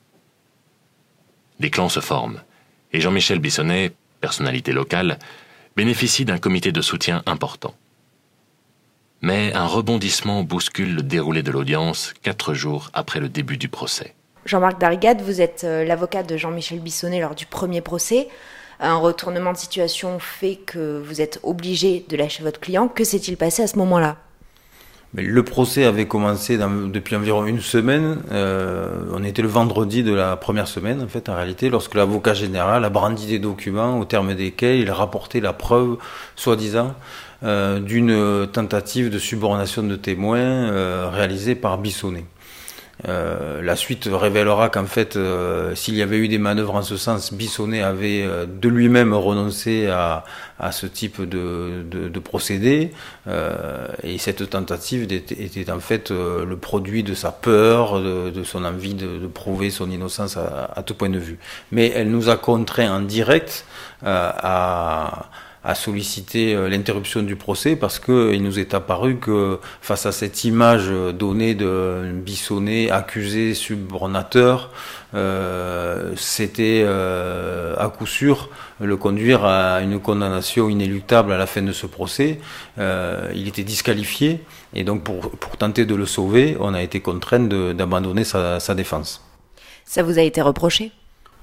Des 1.60 1.70
clans 1.70 1.88
se 1.88 2.00
forment, 2.00 2.40
et 2.92 3.00
Jean-Michel 3.00 3.40
Bissonnet, 3.40 3.92
personnalité 4.20 4.72
locale, 4.72 5.18
bénéficie 5.76 6.24
d'un 6.24 6.38
comité 6.38 6.72
de 6.72 6.80
soutien 6.80 7.22
important. 7.26 7.74
Mais 9.20 9.52
un 9.54 9.66
rebondissement 9.66 10.42
bouscule 10.42 10.94
le 10.94 11.02
déroulé 11.02 11.42
de 11.42 11.50
l'audience 11.50 12.14
quatre 12.22 12.54
jours 12.54 12.90
après 12.92 13.20
le 13.20 13.28
début 13.28 13.56
du 13.56 13.68
procès. 13.68 14.14
Jean-Marc 14.44 14.78
Darigade, 14.78 15.22
vous 15.22 15.40
êtes 15.40 15.64
euh, 15.64 15.84
l'avocat 15.84 16.22
de 16.22 16.36
Jean-Michel 16.36 16.80
Bissonnet 16.80 17.20
lors 17.20 17.34
du 17.34 17.46
premier 17.46 17.80
procès. 17.80 18.28
Un 18.80 18.96
retournement 18.96 19.52
de 19.52 19.56
situation 19.56 20.18
fait 20.18 20.56
que 20.56 20.98
vous 20.98 21.20
êtes 21.20 21.40
obligé 21.42 22.04
de 22.08 22.16
lâcher 22.16 22.42
votre 22.42 22.60
client. 22.60 22.88
Que 22.88 23.04
s'est-il 23.04 23.36
passé 23.36 23.62
à 23.62 23.66
ce 23.66 23.78
moment-là? 23.78 24.16
Le 25.16 25.44
procès 25.44 25.84
avait 25.84 26.06
commencé 26.06 26.58
depuis 26.58 27.14
environ 27.14 27.46
une 27.46 27.60
semaine. 27.60 28.18
Euh, 28.32 29.04
on 29.12 29.22
était 29.22 29.42
le 29.42 29.48
vendredi 29.48 30.02
de 30.02 30.12
la 30.12 30.36
première 30.36 30.66
semaine, 30.66 31.00
en 31.00 31.06
fait, 31.06 31.28
en 31.28 31.36
réalité, 31.36 31.70
lorsque 31.70 31.94
l'avocat 31.94 32.34
général 32.34 32.84
a 32.84 32.90
brandi 32.90 33.28
des 33.28 33.38
documents 33.38 34.00
au 34.00 34.04
terme 34.04 34.34
desquels 34.34 34.80
il 34.80 34.90
rapportait 34.90 35.38
la 35.38 35.52
preuve, 35.52 35.98
soi-disant, 36.34 36.94
euh, 37.44 37.78
d'une 37.78 38.48
tentative 38.48 39.08
de 39.08 39.18
subornation 39.20 39.84
de 39.84 39.94
témoins 39.94 40.38
euh, 40.38 41.08
réalisée 41.12 41.54
par 41.54 41.78
Bissonnet. 41.78 42.24
Euh, 43.08 43.60
la 43.60 43.76
suite 43.76 44.08
révélera 44.10 44.68
qu'en 44.68 44.86
fait, 44.86 45.16
euh, 45.16 45.74
s'il 45.74 45.94
y 45.96 46.02
avait 46.02 46.18
eu 46.18 46.28
des 46.28 46.38
manœuvres 46.38 46.76
en 46.76 46.82
ce 46.82 46.96
sens, 46.96 47.32
Bissonnet 47.32 47.82
avait 47.82 48.22
euh, 48.22 48.46
de 48.46 48.68
lui-même 48.68 49.12
renoncé 49.12 49.88
à, 49.88 50.24
à, 50.58 50.72
ce 50.72 50.86
type 50.86 51.20
de, 51.20 51.84
de, 51.90 52.08
de 52.08 52.18
procédé, 52.20 52.92
et 54.02 54.18
cette 54.18 54.48
tentative 54.50 55.12
était, 55.12 55.42
était 55.42 55.70
en 55.70 55.80
fait 55.80 56.10
le 56.10 56.56
produit 56.56 57.02
de 57.02 57.14
sa 57.14 57.32
peur, 57.32 58.00
de, 58.00 58.30
de 58.30 58.44
son 58.44 58.64
envie 58.64 58.94
de, 58.94 59.26
prouver 59.26 59.70
son 59.70 59.90
innocence 59.90 60.36
à, 60.36 60.70
à, 60.76 60.82
tout 60.82 60.94
point 60.94 61.08
de 61.08 61.18
vue. 61.18 61.38
Mais 61.72 61.90
elle 61.94 62.10
nous 62.10 62.28
a 62.28 62.36
contraint 62.36 62.94
en 62.94 63.00
direct 63.00 63.64
à 64.02 65.30
a 65.64 65.74
sollicité 65.74 66.54
euh, 66.54 66.68
l'interruption 66.68 67.22
du 67.22 67.36
procès 67.36 67.76
parce 67.76 67.98
qu'il 67.98 68.42
nous 68.42 68.58
est 68.58 68.74
apparu 68.74 69.16
que 69.16 69.58
face 69.80 70.06
à 70.06 70.12
cette 70.12 70.44
image 70.44 70.88
donnée 70.88 71.54
de 71.54 72.12
Bissonnet 72.24 72.90
accusé 72.90 73.54
subornateur, 73.54 74.70
euh, 75.14 76.12
c'était 76.16 76.82
euh, 76.84 77.74
à 77.78 77.88
coup 77.88 78.06
sûr 78.06 78.48
le 78.80 78.96
conduire 78.96 79.44
à 79.44 79.80
une 79.80 80.00
condamnation 80.00 80.68
inéluctable 80.68 81.32
à 81.32 81.38
la 81.38 81.46
fin 81.46 81.62
de 81.62 81.72
ce 81.72 81.86
procès. 81.86 82.40
Euh, 82.78 83.30
il 83.34 83.46
était 83.46 83.62
disqualifié 83.62 84.40
et 84.74 84.82
donc 84.82 85.04
pour, 85.04 85.30
pour, 85.30 85.56
tenter 85.56 85.86
de 85.86 85.94
le 85.94 86.06
sauver, 86.06 86.56
on 86.58 86.74
a 86.74 86.82
été 86.82 87.00
contraint 87.00 87.38
d'abandonner 87.74 88.24
sa, 88.24 88.58
sa 88.58 88.74
défense. 88.74 89.24
Ça 89.84 90.02
vous 90.02 90.18
a 90.18 90.22
été 90.22 90.40
reproché? 90.42 90.90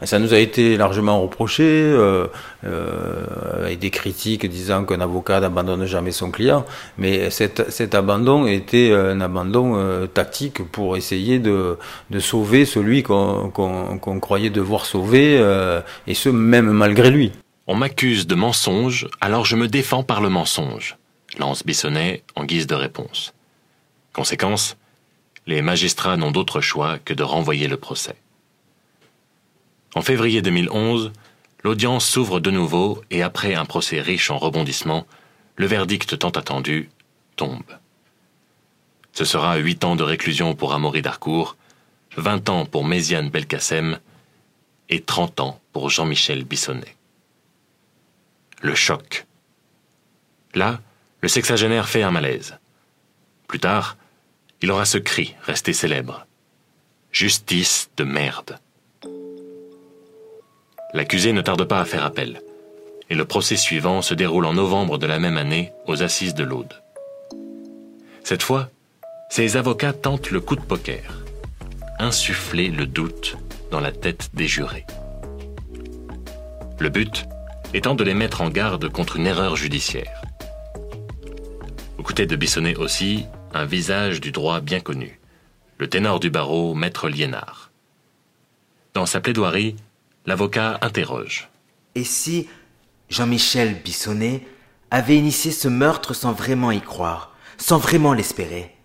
Ça 0.03 0.19
nous 0.19 0.33
a 0.33 0.39
été 0.39 0.77
largement 0.77 1.21
reproché, 1.21 1.63
euh, 1.63 2.27
euh, 2.65 3.65
avec 3.65 3.79
des 3.79 3.91
critiques 3.91 4.47
disant 4.47 4.83
qu'un 4.83 4.99
avocat 5.01 5.39
n'abandonne 5.39 5.85
jamais 5.85 6.11
son 6.11 6.31
client, 6.31 6.65
mais 6.97 7.29
cet, 7.29 7.93
abandon 7.93 8.47
était 8.47 8.91
un 8.93 9.21
abandon 9.21 9.73
euh, 9.75 10.07
tactique 10.07 10.63
pour 10.71 10.97
essayer 10.97 11.39
de, 11.39 11.77
sauver 12.19 12.65
celui 12.65 13.03
qu'on 13.03 14.19
croyait 14.21 14.49
devoir 14.49 14.85
sauver, 14.85 15.37
euh, 15.39 15.81
et 16.07 16.13
ce 16.13 16.29
même 16.29 16.71
malgré 16.71 17.09
lui. 17.09 17.31
On 17.67 17.75
m'accuse 17.75 18.27
de 18.27 18.35
mensonge, 18.35 19.07
alors 19.21 19.45
je 19.45 19.55
me 19.55 19.67
défends 19.67 20.03
par 20.03 20.21
le 20.21 20.29
mensonge, 20.29 20.97
lance 21.37 21.65
Bissonnet 21.65 22.23
en 22.35 22.45
guise 22.45 22.67
de 22.67 22.75
réponse. 22.75 23.33
Conséquence, 24.13 24.77
les 25.47 25.61
magistrats 25.61 26.17
n'ont 26.17 26.31
d'autre 26.31 26.59
choix 26.59 26.97
que 27.03 27.13
de 27.13 27.23
renvoyer 27.23 27.67
le 27.67 27.77
procès. 27.77 28.15
En 29.93 30.01
février 30.01 30.41
2011, 30.41 31.11
l'audience 31.63 32.07
s'ouvre 32.07 32.39
de 32.39 32.49
nouveau 32.49 33.03
et 33.11 33.23
après 33.23 33.55
un 33.55 33.65
procès 33.65 33.99
riche 33.99 34.31
en 34.31 34.37
rebondissements, 34.37 35.05
le 35.57 35.65
verdict 35.65 36.17
tant 36.17 36.29
attendu 36.29 36.89
tombe. 37.35 37.63
Ce 39.11 39.25
sera 39.25 39.57
huit 39.57 39.83
ans 39.83 39.97
de 39.97 40.03
réclusion 40.03 40.55
pour 40.55 40.73
Amaury 40.73 41.01
Darcourt, 41.01 41.57
vingt 42.15 42.47
ans 42.49 42.65
pour 42.65 42.85
Méziane 42.85 43.29
Belkacem 43.29 43.99
et 44.87 45.01
trente 45.01 45.41
ans 45.41 45.59
pour 45.73 45.89
Jean-Michel 45.89 46.45
Bissonnet. 46.45 46.95
Le 48.61 48.75
choc. 48.75 49.25
Là, 50.53 50.79
le 51.21 51.27
sexagénaire 51.27 51.89
fait 51.89 52.03
un 52.03 52.11
malaise. 52.11 52.57
Plus 53.47 53.59
tard, 53.59 53.97
il 54.61 54.71
aura 54.71 54.85
ce 54.85 54.97
cri 54.97 55.35
resté 55.43 55.73
célèbre. 55.73 56.25
Justice 57.11 57.89
de 57.97 58.05
merde. 58.05 58.57
L'accusé 60.93 61.31
ne 61.31 61.41
tarde 61.41 61.63
pas 61.63 61.79
à 61.79 61.85
faire 61.85 62.03
appel, 62.03 62.41
et 63.09 63.15
le 63.15 63.25
procès 63.25 63.55
suivant 63.55 64.01
se 64.01 64.13
déroule 64.13 64.45
en 64.45 64.53
novembre 64.53 64.97
de 64.97 65.07
la 65.07 65.19
même 65.19 65.37
année 65.37 65.71
aux 65.87 66.03
assises 66.03 66.33
de 66.33 66.43
l'Aude. 66.43 66.73
Cette 68.23 68.43
fois, 68.43 68.69
ses 69.29 69.55
avocats 69.55 69.93
tentent 69.93 70.31
le 70.31 70.41
coup 70.41 70.55
de 70.55 70.61
poker, 70.61 71.23
insuffler 71.99 72.67
le 72.67 72.85
doute 72.85 73.37
dans 73.71 73.79
la 73.79 73.91
tête 73.91 74.29
des 74.33 74.47
jurés. 74.47 74.85
Le 76.79 76.89
but 76.89 77.25
étant 77.73 77.95
de 77.95 78.03
les 78.03 78.13
mettre 78.13 78.41
en 78.41 78.49
garde 78.49 78.89
contre 78.89 79.15
une 79.15 79.27
erreur 79.27 79.55
judiciaire. 79.55 80.21
Au 81.97 82.03
côté 82.03 82.25
de 82.25 82.35
Bissonnet 82.35 82.75
aussi, 82.75 83.25
un 83.53 83.65
visage 83.65 84.19
du 84.19 84.31
droit 84.31 84.59
bien 84.59 84.81
connu, 84.81 85.19
le 85.77 85.87
ténor 85.87 86.19
du 86.19 86.29
barreau, 86.29 86.73
maître 86.73 87.07
Liénard. 87.07 87.71
Dans 88.93 89.05
sa 89.05 89.21
plaidoirie, 89.21 89.75
L'avocat 90.25 90.77
interroge. 90.81 91.49
Et 91.95 92.03
si 92.03 92.47
Jean-Michel 93.09 93.81
Bissonnet 93.81 94.45
avait 94.91 95.17
initié 95.17 95.51
ce 95.51 95.67
meurtre 95.67 96.13
sans 96.13 96.33
vraiment 96.33 96.71
y 96.71 96.81
croire, 96.81 97.35
sans 97.57 97.77
vraiment 97.77 98.13
l'espérer 98.13 98.75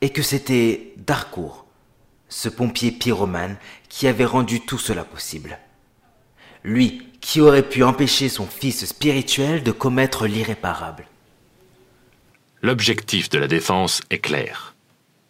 Et 0.00 0.10
que 0.10 0.22
c'était 0.22 0.92
Darcourt, 0.96 1.66
ce 2.28 2.48
pompier 2.48 2.90
pyromane, 2.90 3.56
qui 3.88 4.08
avait 4.08 4.24
rendu 4.24 4.60
tout 4.60 4.78
cela 4.78 5.04
possible 5.04 5.58
Lui 6.64 7.02
qui 7.20 7.40
aurait 7.40 7.68
pu 7.68 7.82
empêcher 7.82 8.28
son 8.28 8.46
fils 8.46 8.84
spirituel 8.84 9.62
de 9.62 9.72
commettre 9.72 10.26
l'irréparable. 10.26 11.06
L'objectif 12.62 13.28
de 13.30 13.38
la 13.38 13.48
défense 13.48 14.00
est 14.10 14.18
clair. 14.18 14.74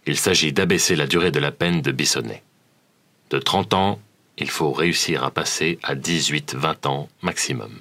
Il 0.06 0.18
s'agit 0.18 0.52
d'abaisser 0.52 0.94
la 0.94 1.06
durée 1.06 1.30
de 1.30 1.40
la 1.40 1.52
peine 1.52 1.80
de 1.80 1.92
Bissonnet. 1.92 2.42
De 3.30 3.38
30 3.38 3.74
ans 3.74 3.98
il 4.38 4.50
faut 4.50 4.72
réussir 4.72 5.24
à 5.24 5.30
passer 5.30 5.78
à 5.82 5.94
18-20 5.94 6.86
ans 6.86 7.08
maximum. 7.22 7.80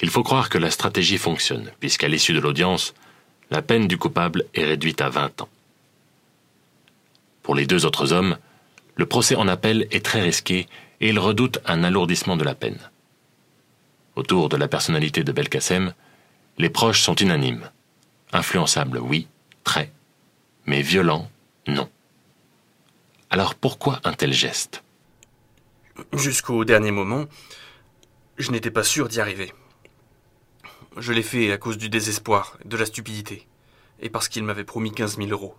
il 0.00 0.10
faut 0.10 0.22
croire 0.22 0.48
que 0.48 0.58
la 0.58 0.70
stratégie 0.70 1.18
fonctionne, 1.18 1.72
puisqu'à 1.80 2.08
l'issue 2.08 2.32
de 2.32 2.40
l'audience, 2.40 2.94
la 3.50 3.62
peine 3.62 3.88
du 3.88 3.98
coupable 3.98 4.44
est 4.54 4.64
réduite 4.64 5.00
à 5.00 5.08
20 5.08 5.42
ans. 5.42 5.48
Pour 7.42 7.54
les 7.54 7.66
deux 7.66 7.84
autres 7.86 8.12
hommes, 8.12 8.36
le 8.94 9.06
procès 9.06 9.34
en 9.36 9.48
appel 9.48 9.86
est 9.90 10.04
très 10.04 10.20
risqué 10.20 10.68
et 11.00 11.08
ils 11.08 11.18
redoutent 11.18 11.58
un 11.64 11.82
alourdissement 11.84 12.36
de 12.36 12.44
la 12.44 12.54
peine. 12.54 12.78
Autour 14.16 14.48
de 14.48 14.56
la 14.56 14.68
personnalité 14.68 15.24
de 15.24 15.32
Belkacem, 15.32 15.94
les 16.58 16.70
proches 16.70 17.02
sont 17.02 17.14
unanimes. 17.14 17.70
Influençable, 18.32 18.98
oui, 18.98 19.28
très, 19.64 19.90
mais 20.66 20.82
violent, 20.82 21.30
non. 21.66 21.88
Alors 23.30 23.54
pourquoi 23.54 24.00
un 24.04 24.12
tel 24.12 24.32
geste? 24.32 24.82
Jusqu'au 26.12 26.64
dernier 26.64 26.90
moment, 26.90 27.26
je 28.38 28.50
n'étais 28.50 28.70
pas 28.70 28.84
sûr 28.84 29.08
d'y 29.08 29.20
arriver. 29.20 29.52
Je 30.96 31.12
l'ai 31.12 31.22
fait 31.22 31.52
à 31.52 31.58
cause 31.58 31.78
du 31.78 31.88
désespoir, 31.88 32.56
de 32.64 32.76
la 32.76 32.86
stupidité, 32.86 33.46
et 34.00 34.08
parce 34.08 34.28
qu'il 34.28 34.44
m'avait 34.44 34.64
promis 34.64 34.92
15 34.92 35.16
000 35.16 35.30
euros. 35.30 35.54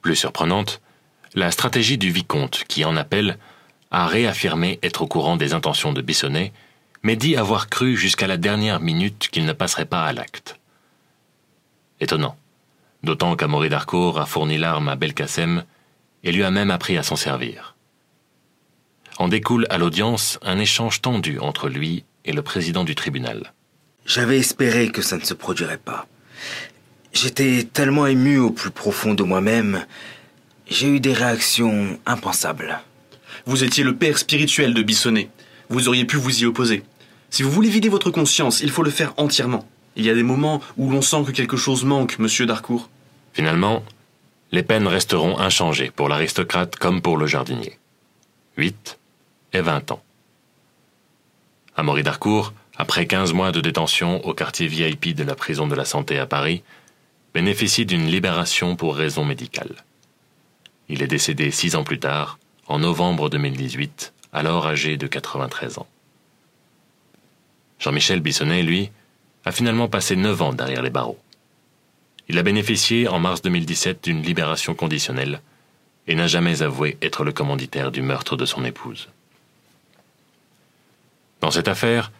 Plus 0.00 0.16
surprenante, 0.16 0.80
la 1.34 1.50
stratégie 1.50 1.98
du 1.98 2.10
vicomte, 2.10 2.64
qui 2.68 2.84
en 2.84 2.96
appelle, 2.96 3.38
a 3.90 4.06
réaffirmé 4.06 4.78
être 4.82 5.02
au 5.02 5.06
courant 5.06 5.36
des 5.36 5.54
intentions 5.54 5.92
de 5.92 6.02
Bissonnet, 6.02 6.52
mais 7.02 7.16
dit 7.16 7.36
avoir 7.36 7.68
cru 7.68 7.96
jusqu'à 7.96 8.26
la 8.26 8.36
dernière 8.36 8.80
minute 8.80 9.28
qu'il 9.30 9.44
ne 9.44 9.52
passerait 9.52 9.86
pas 9.86 10.04
à 10.04 10.12
l'acte. 10.12 10.58
Étonnant, 12.00 12.36
d'autant 13.02 13.36
qu'Amaury 13.36 13.68
d'Arcourt 13.68 14.20
a 14.20 14.26
fourni 14.26 14.58
l'arme 14.58 14.88
à 14.88 14.96
Belkacem 14.96 15.64
et 16.24 16.32
lui 16.32 16.44
a 16.44 16.50
même 16.50 16.70
appris 16.70 16.96
à 16.96 17.02
s'en 17.02 17.16
servir. 17.16 17.71
En 19.18 19.28
découle 19.28 19.66
à 19.70 19.78
l'audience 19.78 20.38
un 20.42 20.58
échange 20.58 21.00
tendu 21.00 21.38
entre 21.38 21.68
lui 21.68 22.04
et 22.24 22.32
le 22.32 22.42
président 22.42 22.84
du 22.84 22.94
tribunal. 22.94 23.52
J'avais 24.06 24.38
espéré 24.38 24.90
que 24.90 25.02
ça 25.02 25.16
ne 25.16 25.24
se 25.24 25.34
produirait 25.34 25.78
pas. 25.78 26.06
J'étais 27.12 27.64
tellement 27.64 28.06
ému 28.06 28.38
au 28.38 28.50
plus 28.50 28.70
profond 28.70 29.14
de 29.14 29.22
moi-même, 29.22 29.84
j'ai 30.68 30.88
eu 30.88 31.00
des 31.00 31.12
réactions 31.12 31.98
impensables. 32.06 32.80
Vous 33.44 33.64
étiez 33.64 33.84
le 33.84 33.96
père 33.96 34.18
spirituel 34.18 34.72
de 34.72 34.82
Bissonnet. 34.82 35.28
Vous 35.68 35.88
auriez 35.88 36.04
pu 36.04 36.16
vous 36.16 36.42
y 36.42 36.46
opposer. 36.46 36.82
Si 37.30 37.42
vous 37.42 37.50
voulez 37.50 37.68
vider 37.68 37.88
votre 37.88 38.10
conscience, 38.10 38.60
il 38.60 38.70
faut 38.70 38.82
le 38.82 38.90
faire 38.90 39.12
entièrement. 39.16 39.68
Il 39.96 40.04
y 40.04 40.10
a 40.10 40.14
des 40.14 40.22
moments 40.22 40.60
où 40.76 40.90
l'on 40.90 41.02
sent 41.02 41.24
que 41.26 41.32
quelque 41.32 41.56
chose 41.56 41.84
manque, 41.84 42.18
monsieur 42.18 42.46
Darcourt. 42.46 42.88
Finalement, 43.34 43.82
les 44.52 44.62
peines 44.62 44.86
resteront 44.86 45.38
inchangées 45.38 45.90
pour 45.94 46.08
l'aristocrate 46.08 46.76
comme 46.76 47.02
pour 47.02 47.16
le 47.16 47.26
jardinier. 47.26 47.78
8 48.56 48.98
et 49.52 49.60
20 49.60 49.92
ans. 49.92 50.02
Amaury 51.76 52.02
Darcourt, 52.02 52.52
après 52.76 53.06
15 53.06 53.32
mois 53.32 53.52
de 53.52 53.60
détention 53.60 54.24
au 54.26 54.34
quartier 54.34 54.66
VIP 54.66 55.14
de 55.14 55.24
la 55.24 55.34
prison 55.34 55.66
de 55.66 55.74
la 55.74 55.84
Santé 55.84 56.18
à 56.18 56.26
Paris, 56.26 56.62
bénéficie 57.34 57.86
d'une 57.86 58.06
libération 58.06 58.76
pour 58.76 58.96
raison 58.96 59.24
médicale. 59.24 59.74
Il 60.88 61.02
est 61.02 61.06
décédé 61.06 61.50
six 61.50 61.76
ans 61.76 61.84
plus 61.84 61.98
tard, 61.98 62.38
en 62.66 62.78
novembre 62.78 63.30
2018, 63.30 64.12
alors 64.32 64.66
âgé 64.66 64.96
de 64.96 65.06
93 65.06 65.78
ans. 65.78 65.86
Jean-Michel 67.78 68.20
Bissonnet, 68.20 68.62
lui, 68.62 68.90
a 69.44 69.52
finalement 69.52 69.88
passé 69.88 70.16
neuf 70.16 70.40
ans 70.40 70.52
derrière 70.52 70.82
les 70.82 70.90
barreaux. 70.90 71.18
Il 72.28 72.38
a 72.38 72.42
bénéficié 72.42 73.08
en 73.08 73.18
mars 73.18 73.42
2017 73.42 74.04
d'une 74.04 74.22
libération 74.22 74.74
conditionnelle 74.74 75.40
et 76.06 76.14
n'a 76.14 76.26
jamais 76.26 76.62
avoué 76.62 76.96
être 77.02 77.24
le 77.24 77.32
commanditaire 77.32 77.90
du 77.90 78.02
meurtre 78.02 78.36
de 78.36 78.44
son 78.44 78.64
épouse. 78.64 79.08
Dans 81.42 81.50
cette 81.50 81.68
affaire, 81.68 82.12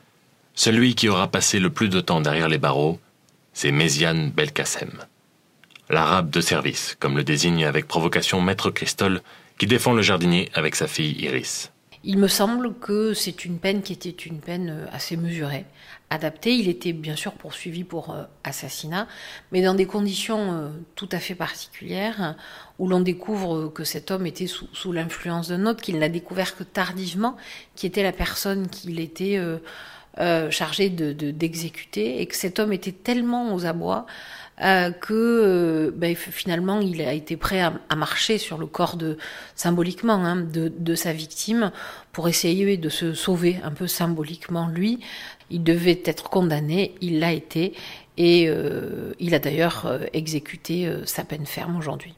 celui 0.55 0.97
qui 0.97 1.09
aura 1.09 1.29
passé 1.29 1.61
le 1.61 1.71
plus 1.71 1.89
de 1.89 2.01
temps 2.01 2.21
derrière 2.21 2.49
les 2.49 2.59
barreaux, 2.59 2.99
c'est 3.53 3.71
Méziane 3.71 4.31
Belkacem. 4.31 4.91
L'arabe 5.89 6.29
de 6.29 6.41
service, 6.41 6.97
comme 6.99 7.17
le 7.17 7.23
désigne 7.23 7.65
avec 7.65 7.87
provocation 7.87 8.41
Maître 8.41 8.71
Christol, 8.71 9.23
qui 9.59 9.67
défend 9.67 9.93
le 9.93 10.03
jardinier 10.03 10.51
avec 10.55 10.75
sa 10.75 10.89
fille 10.89 11.17
Iris. 11.23 11.71
Il 12.03 12.19
me 12.19 12.27
semble 12.27 12.75
que 12.75 13.15
c'est 13.15 13.45
une 13.45 13.59
peine 13.59 13.83
qui 13.83 13.93
était 13.93 14.11
une 14.11 14.41
peine 14.41 14.71
euh, 14.71 14.87
assez 14.93 15.17
mesurée, 15.17 15.67
adaptée. 16.13 16.55
Il 16.55 16.69
était 16.69 16.93
bien 16.93 17.17
sûr 17.17 17.33
poursuivi 17.33 17.85
pour 17.85 18.11
euh, 18.11 18.25
assassinat, 18.45 19.07
mais 19.51 19.63
dans 19.63 19.75
des 19.75 19.87
conditions 19.87 20.53
euh, 20.53 20.69
tout 20.95 21.09
à 21.13 21.19
fait 21.19 21.35
particulières, 21.35 22.37
où 22.79 22.89
l'on 22.89 23.01
découvre 23.01 23.69
que 23.69 23.85
cet 23.85 24.11
homme 24.11 24.27
était 24.27 24.47
sous, 24.47 24.93
l'influence 24.93 25.49
d'un 25.49 25.67
autre, 25.67 25.81
qu'il 25.81 25.99
n'a 25.99 26.09
découvert 26.09 26.57
que 26.57 26.65
tardivement, 26.65 27.37
qui 27.75 27.87
était 27.87 28.03
la 28.03 28.13
personne 28.13 28.69
qu'il 28.69 28.99
était 28.99 29.41
chargé 30.51 30.91
d'exécuter, 30.91 32.21
et 32.21 32.27
que 32.27 32.35
cet 32.35 32.59
homme 32.59 32.73
était 32.73 32.93
tellement 32.93 33.55
aux 33.55 33.67
abois 33.67 34.07
euh, 34.61 34.91
que 34.93 35.15
euh, 35.15 35.91
ben, 35.93 36.15
finalement 36.15 36.81
il 36.81 37.01
a 37.01 37.15
été 37.15 37.37
prêt 37.39 37.61
à, 37.61 37.97
marcher 37.97 38.37
sur 38.37 38.59
le 38.59 38.67
corps 38.67 38.97
de 38.97 39.17
symboliquement 39.57 40.25
hein, 40.25 40.37
de, 40.37 40.95
sa 40.95 41.15
victime 41.15 41.73
pour 42.13 42.29
essayer 42.29 42.77
de 42.77 42.89
se 42.89 43.15
sauver 43.15 43.59
un 43.65 43.71
peu 43.73 43.87
symboliquement 43.87 44.69
lui. 44.69 45.01
Il 45.53 45.63
devait 45.63 46.03
être 46.05 46.31
condamné, 46.31 46.95
il 47.01 47.21
l'a 47.21 47.33
été 47.33 47.75
et 48.17 48.49
euh, 48.49 49.15
il 49.21 49.35
a 49.35 49.39
d'ailleurs 49.39 49.87
exécuté 50.13 50.91
sa 51.05 51.23
peine 51.23 51.47
ferme 51.47 51.77
aujourd'hui. 51.77 52.15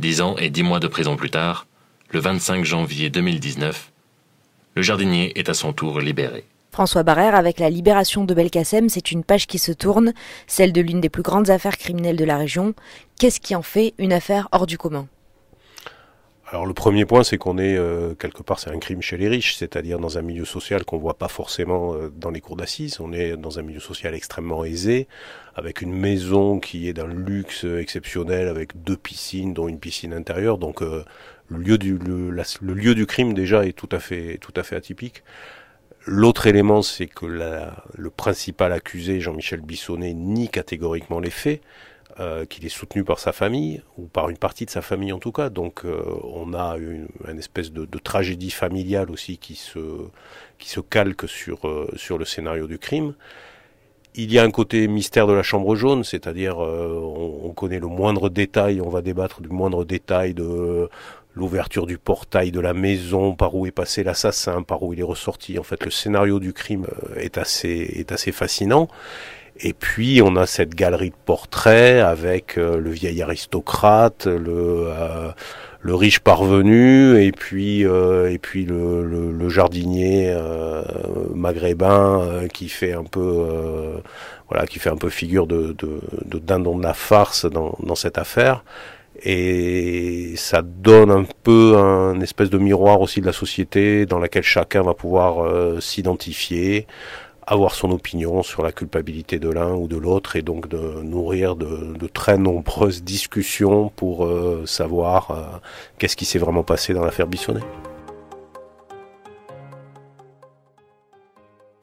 Dix 0.00 0.20
ans 0.20 0.36
et 0.38 0.50
dix 0.50 0.64
mois 0.64 0.80
de 0.80 0.88
prison 0.88 1.14
plus 1.14 1.30
tard, 1.30 1.66
le 2.10 2.18
25 2.18 2.64
janvier 2.64 3.10
2019, 3.10 3.92
le 4.74 4.82
jardinier 4.82 5.38
est 5.38 5.48
à 5.48 5.54
son 5.54 5.72
tour 5.72 6.00
libéré. 6.00 6.44
François 6.74 7.04
Barrère, 7.04 7.36
avec 7.36 7.60
la 7.60 7.70
libération 7.70 8.24
de 8.24 8.34
Belkacem, 8.34 8.88
c'est 8.88 9.12
une 9.12 9.22
page 9.22 9.46
qui 9.46 9.60
se 9.60 9.70
tourne, 9.70 10.12
celle 10.48 10.72
de 10.72 10.80
l'une 10.80 11.00
des 11.00 11.08
plus 11.08 11.22
grandes 11.22 11.48
affaires 11.48 11.78
criminelles 11.78 12.16
de 12.16 12.24
la 12.24 12.36
région. 12.36 12.74
Qu'est-ce 13.20 13.38
qui 13.38 13.54
en 13.54 13.62
fait 13.62 13.94
une 13.98 14.12
affaire 14.12 14.48
hors 14.50 14.66
du 14.66 14.76
commun? 14.76 15.06
Alors 16.54 16.66
le 16.66 16.72
premier 16.72 17.04
point, 17.04 17.24
c'est 17.24 17.36
qu'on 17.36 17.58
est, 17.58 17.76
euh, 17.76 18.14
quelque 18.14 18.44
part, 18.44 18.60
c'est 18.60 18.70
un 18.70 18.78
crime 18.78 19.02
chez 19.02 19.16
les 19.16 19.26
riches, 19.26 19.56
c'est-à-dire 19.56 19.98
dans 19.98 20.18
un 20.18 20.22
milieu 20.22 20.44
social 20.44 20.84
qu'on 20.84 20.98
voit 20.98 21.18
pas 21.18 21.26
forcément 21.26 21.94
euh, 21.94 22.12
dans 22.14 22.30
les 22.30 22.40
cours 22.40 22.54
d'assises. 22.54 23.00
On 23.00 23.12
est 23.12 23.36
dans 23.36 23.58
un 23.58 23.62
milieu 23.62 23.80
social 23.80 24.14
extrêmement 24.14 24.64
aisé, 24.64 25.08
avec 25.56 25.82
une 25.82 25.92
maison 25.92 26.60
qui 26.60 26.88
est 26.88 26.92
d'un 26.92 27.08
luxe 27.08 27.64
exceptionnel, 27.64 28.46
avec 28.46 28.84
deux 28.84 28.96
piscines, 28.96 29.52
dont 29.52 29.66
une 29.66 29.80
piscine 29.80 30.14
intérieure. 30.14 30.58
Donc 30.58 30.80
euh, 30.80 31.04
le 31.48 31.58
lieu 31.58 32.94
du 32.94 33.06
crime 33.06 33.34
déjà 33.34 33.66
est 33.66 33.72
tout 33.72 33.88
à 33.90 33.98
fait 33.98 34.38
tout 34.40 34.54
à 34.54 34.62
fait 34.62 34.76
atypique. 34.76 35.24
L'autre 36.06 36.46
élément, 36.46 36.82
c'est 36.82 37.08
que 37.08 37.26
le 37.26 38.10
principal 38.10 38.72
accusé, 38.72 39.20
Jean-Michel 39.20 39.60
Bissonnet, 39.60 40.14
nie 40.14 40.50
catégoriquement 40.50 41.18
les 41.18 41.30
faits, 41.30 41.62
euh, 42.20 42.44
qu'il 42.44 42.64
est 42.64 42.68
soutenu 42.68 43.02
par 43.02 43.18
sa 43.18 43.32
famille, 43.32 43.82
ou 43.98 44.06
par 44.06 44.30
une 44.30 44.36
partie 44.36 44.64
de 44.64 44.70
sa 44.70 44.82
famille 44.82 45.12
en 45.12 45.18
tout 45.18 45.32
cas. 45.32 45.50
Donc 45.50 45.84
euh, 45.84 46.00
on 46.22 46.54
a 46.54 46.76
une, 46.76 47.08
espèce 47.36 47.72
de, 47.72 47.86
tragédie 47.98 48.52
familiale 48.52 49.10
aussi 49.10 49.36
qui 49.36 49.56
se, 49.56 49.80
qui 50.58 50.68
se 50.68 50.78
calque 50.78 51.28
sur, 51.28 51.66
euh, 51.66 51.90
sur 51.96 52.16
le 52.16 52.24
scénario 52.24 52.68
du 52.68 52.78
crime. 52.78 53.14
Il 54.14 54.32
y 54.32 54.38
a 54.38 54.44
un 54.44 54.52
côté 54.52 54.86
mystère 54.86 55.26
de 55.26 55.32
la 55.32 55.42
chambre 55.42 55.74
jaune, 55.74 56.04
c'est-à-dire 56.04 56.58
on, 56.58 57.40
on, 57.42 57.50
connaît 57.50 57.80
le 57.80 57.88
moindre 57.88 58.28
détail, 58.28 58.80
on 58.80 58.90
va 58.90 59.02
débattre 59.02 59.40
du 59.40 59.48
moindre 59.48 59.84
détail 59.84 60.34
de 60.34 60.88
l'ouverture 61.34 61.84
du 61.84 61.98
portail 61.98 62.52
de 62.52 62.60
la 62.60 62.74
maison, 62.74 63.34
par 63.34 63.56
où 63.56 63.66
est 63.66 63.72
passé 63.72 64.04
l'assassin, 64.04 64.62
par 64.62 64.84
où 64.84 64.92
il 64.92 65.00
est 65.00 65.02
ressorti. 65.02 65.58
En 65.58 65.64
fait, 65.64 65.84
le 65.84 65.90
scénario 65.90 66.38
du 66.38 66.52
crime 66.52 66.86
est 67.16 67.38
assez, 67.38 67.92
est 67.96 68.12
assez 68.12 68.30
fascinant. 68.30 68.86
Et 69.60 69.72
puis 69.72 70.20
on 70.22 70.36
a 70.36 70.46
cette 70.46 70.74
galerie 70.74 71.10
de 71.10 71.16
portraits 71.24 72.02
avec 72.02 72.58
euh, 72.58 72.78
le 72.78 72.90
vieil 72.90 73.22
aristocrate, 73.22 74.26
le 74.26 74.88
euh, 74.88 75.30
le 75.80 75.94
riche 75.94 76.20
parvenu, 76.20 77.22
et 77.22 77.30
puis 77.30 77.82
et 77.82 78.38
puis 78.40 78.64
le, 78.64 79.04
le, 79.04 79.48
jardinier 79.50 80.34
maghrébin 81.34 82.48
qui 82.54 82.70
fait 82.70 82.94
un 82.94 83.04
peu 83.04 84.00
voilà 84.48 84.66
qui 84.66 84.78
fait 84.78 84.88
un 84.88 84.96
peu 84.96 85.10
figure 85.10 85.46
de, 85.46 85.74
de, 85.76 86.00
de 86.24 86.38
dindon 86.38 86.78
de 86.78 86.82
la 86.82 86.94
farce 86.94 87.44
dans, 87.44 87.76
dans 87.82 87.96
cette 87.96 88.16
affaire. 88.16 88.64
Et 89.22 90.34
ça 90.36 90.62
donne 90.62 91.10
un 91.10 91.24
peu 91.44 91.76
un 91.76 92.20
espèce 92.20 92.50
de 92.50 92.58
miroir 92.58 93.00
aussi 93.00 93.20
de 93.20 93.26
la 93.26 93.32
société 93.32 94.06
dans 94.06 94.18
laquelle 94.18 94.42
chacun 94.42 94.82
va 94.82 94.94
pouvoir 94.94 95.44
euh, 95.44 95.80
s'identifier, 95.80 96.86
avoir 97.46 97.74
son 97.74 97.90
opinion 97.90 98.42
sur 98.42 98.62
la 98.62 98.72
culpabilité 98.72 99.38
de 99.38 99.48
l'un 99.48 99.72
ou 99.74 99.86
de 99.88 99.96
l'autre 99.96 100.36
et 100.36 100.42
donc 100.42 100.68
de 100.68 101.02
nourrir 101.02 101.56
de, 101.56 102.06
très 102.12 102.38
nombreuses 102.38 103.02
discussions 103.02 103.90
pour 103.96 104.24
euh, 104.24 104.64
savoir 104.66 105.30
euh, 105.30 105.42
qu'est-ce 105.98 106.16
qui 106.16 106.24
s'est 106.24 106.38
vraiment 106.38 106.62
passé 106.62 106.94
dans 106.94 107.04
l'affaire 107.04 107.26
Bissonnet. 107.26 107.60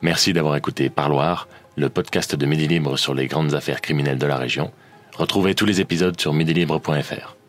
Merci 0.02 0.34
d'avoir 0.34 0.56
écouté 0.56 0.90
Parloir, 0.90 1.48
le 1.76 1.90
podcast 1.90 2.36
de 2.36 2.46
Midi 2.46 2.68
Libre 2.68 2.98
sur 2.98 3.14
les 3.14 3.28
grandes 3.28 3.54
affaires 3.54 3.82
criminelles 3.82 4.18
de 4.18 4.26
la 4.26 4.38
région. 4.38 4.72
Retrouvez 5.16 5.54
tous 5.54 5.66
les 5.66 5.82
épisodes 5.82 6.20
sur 6.20 6.34
midilibre.fr. 6.34 7.41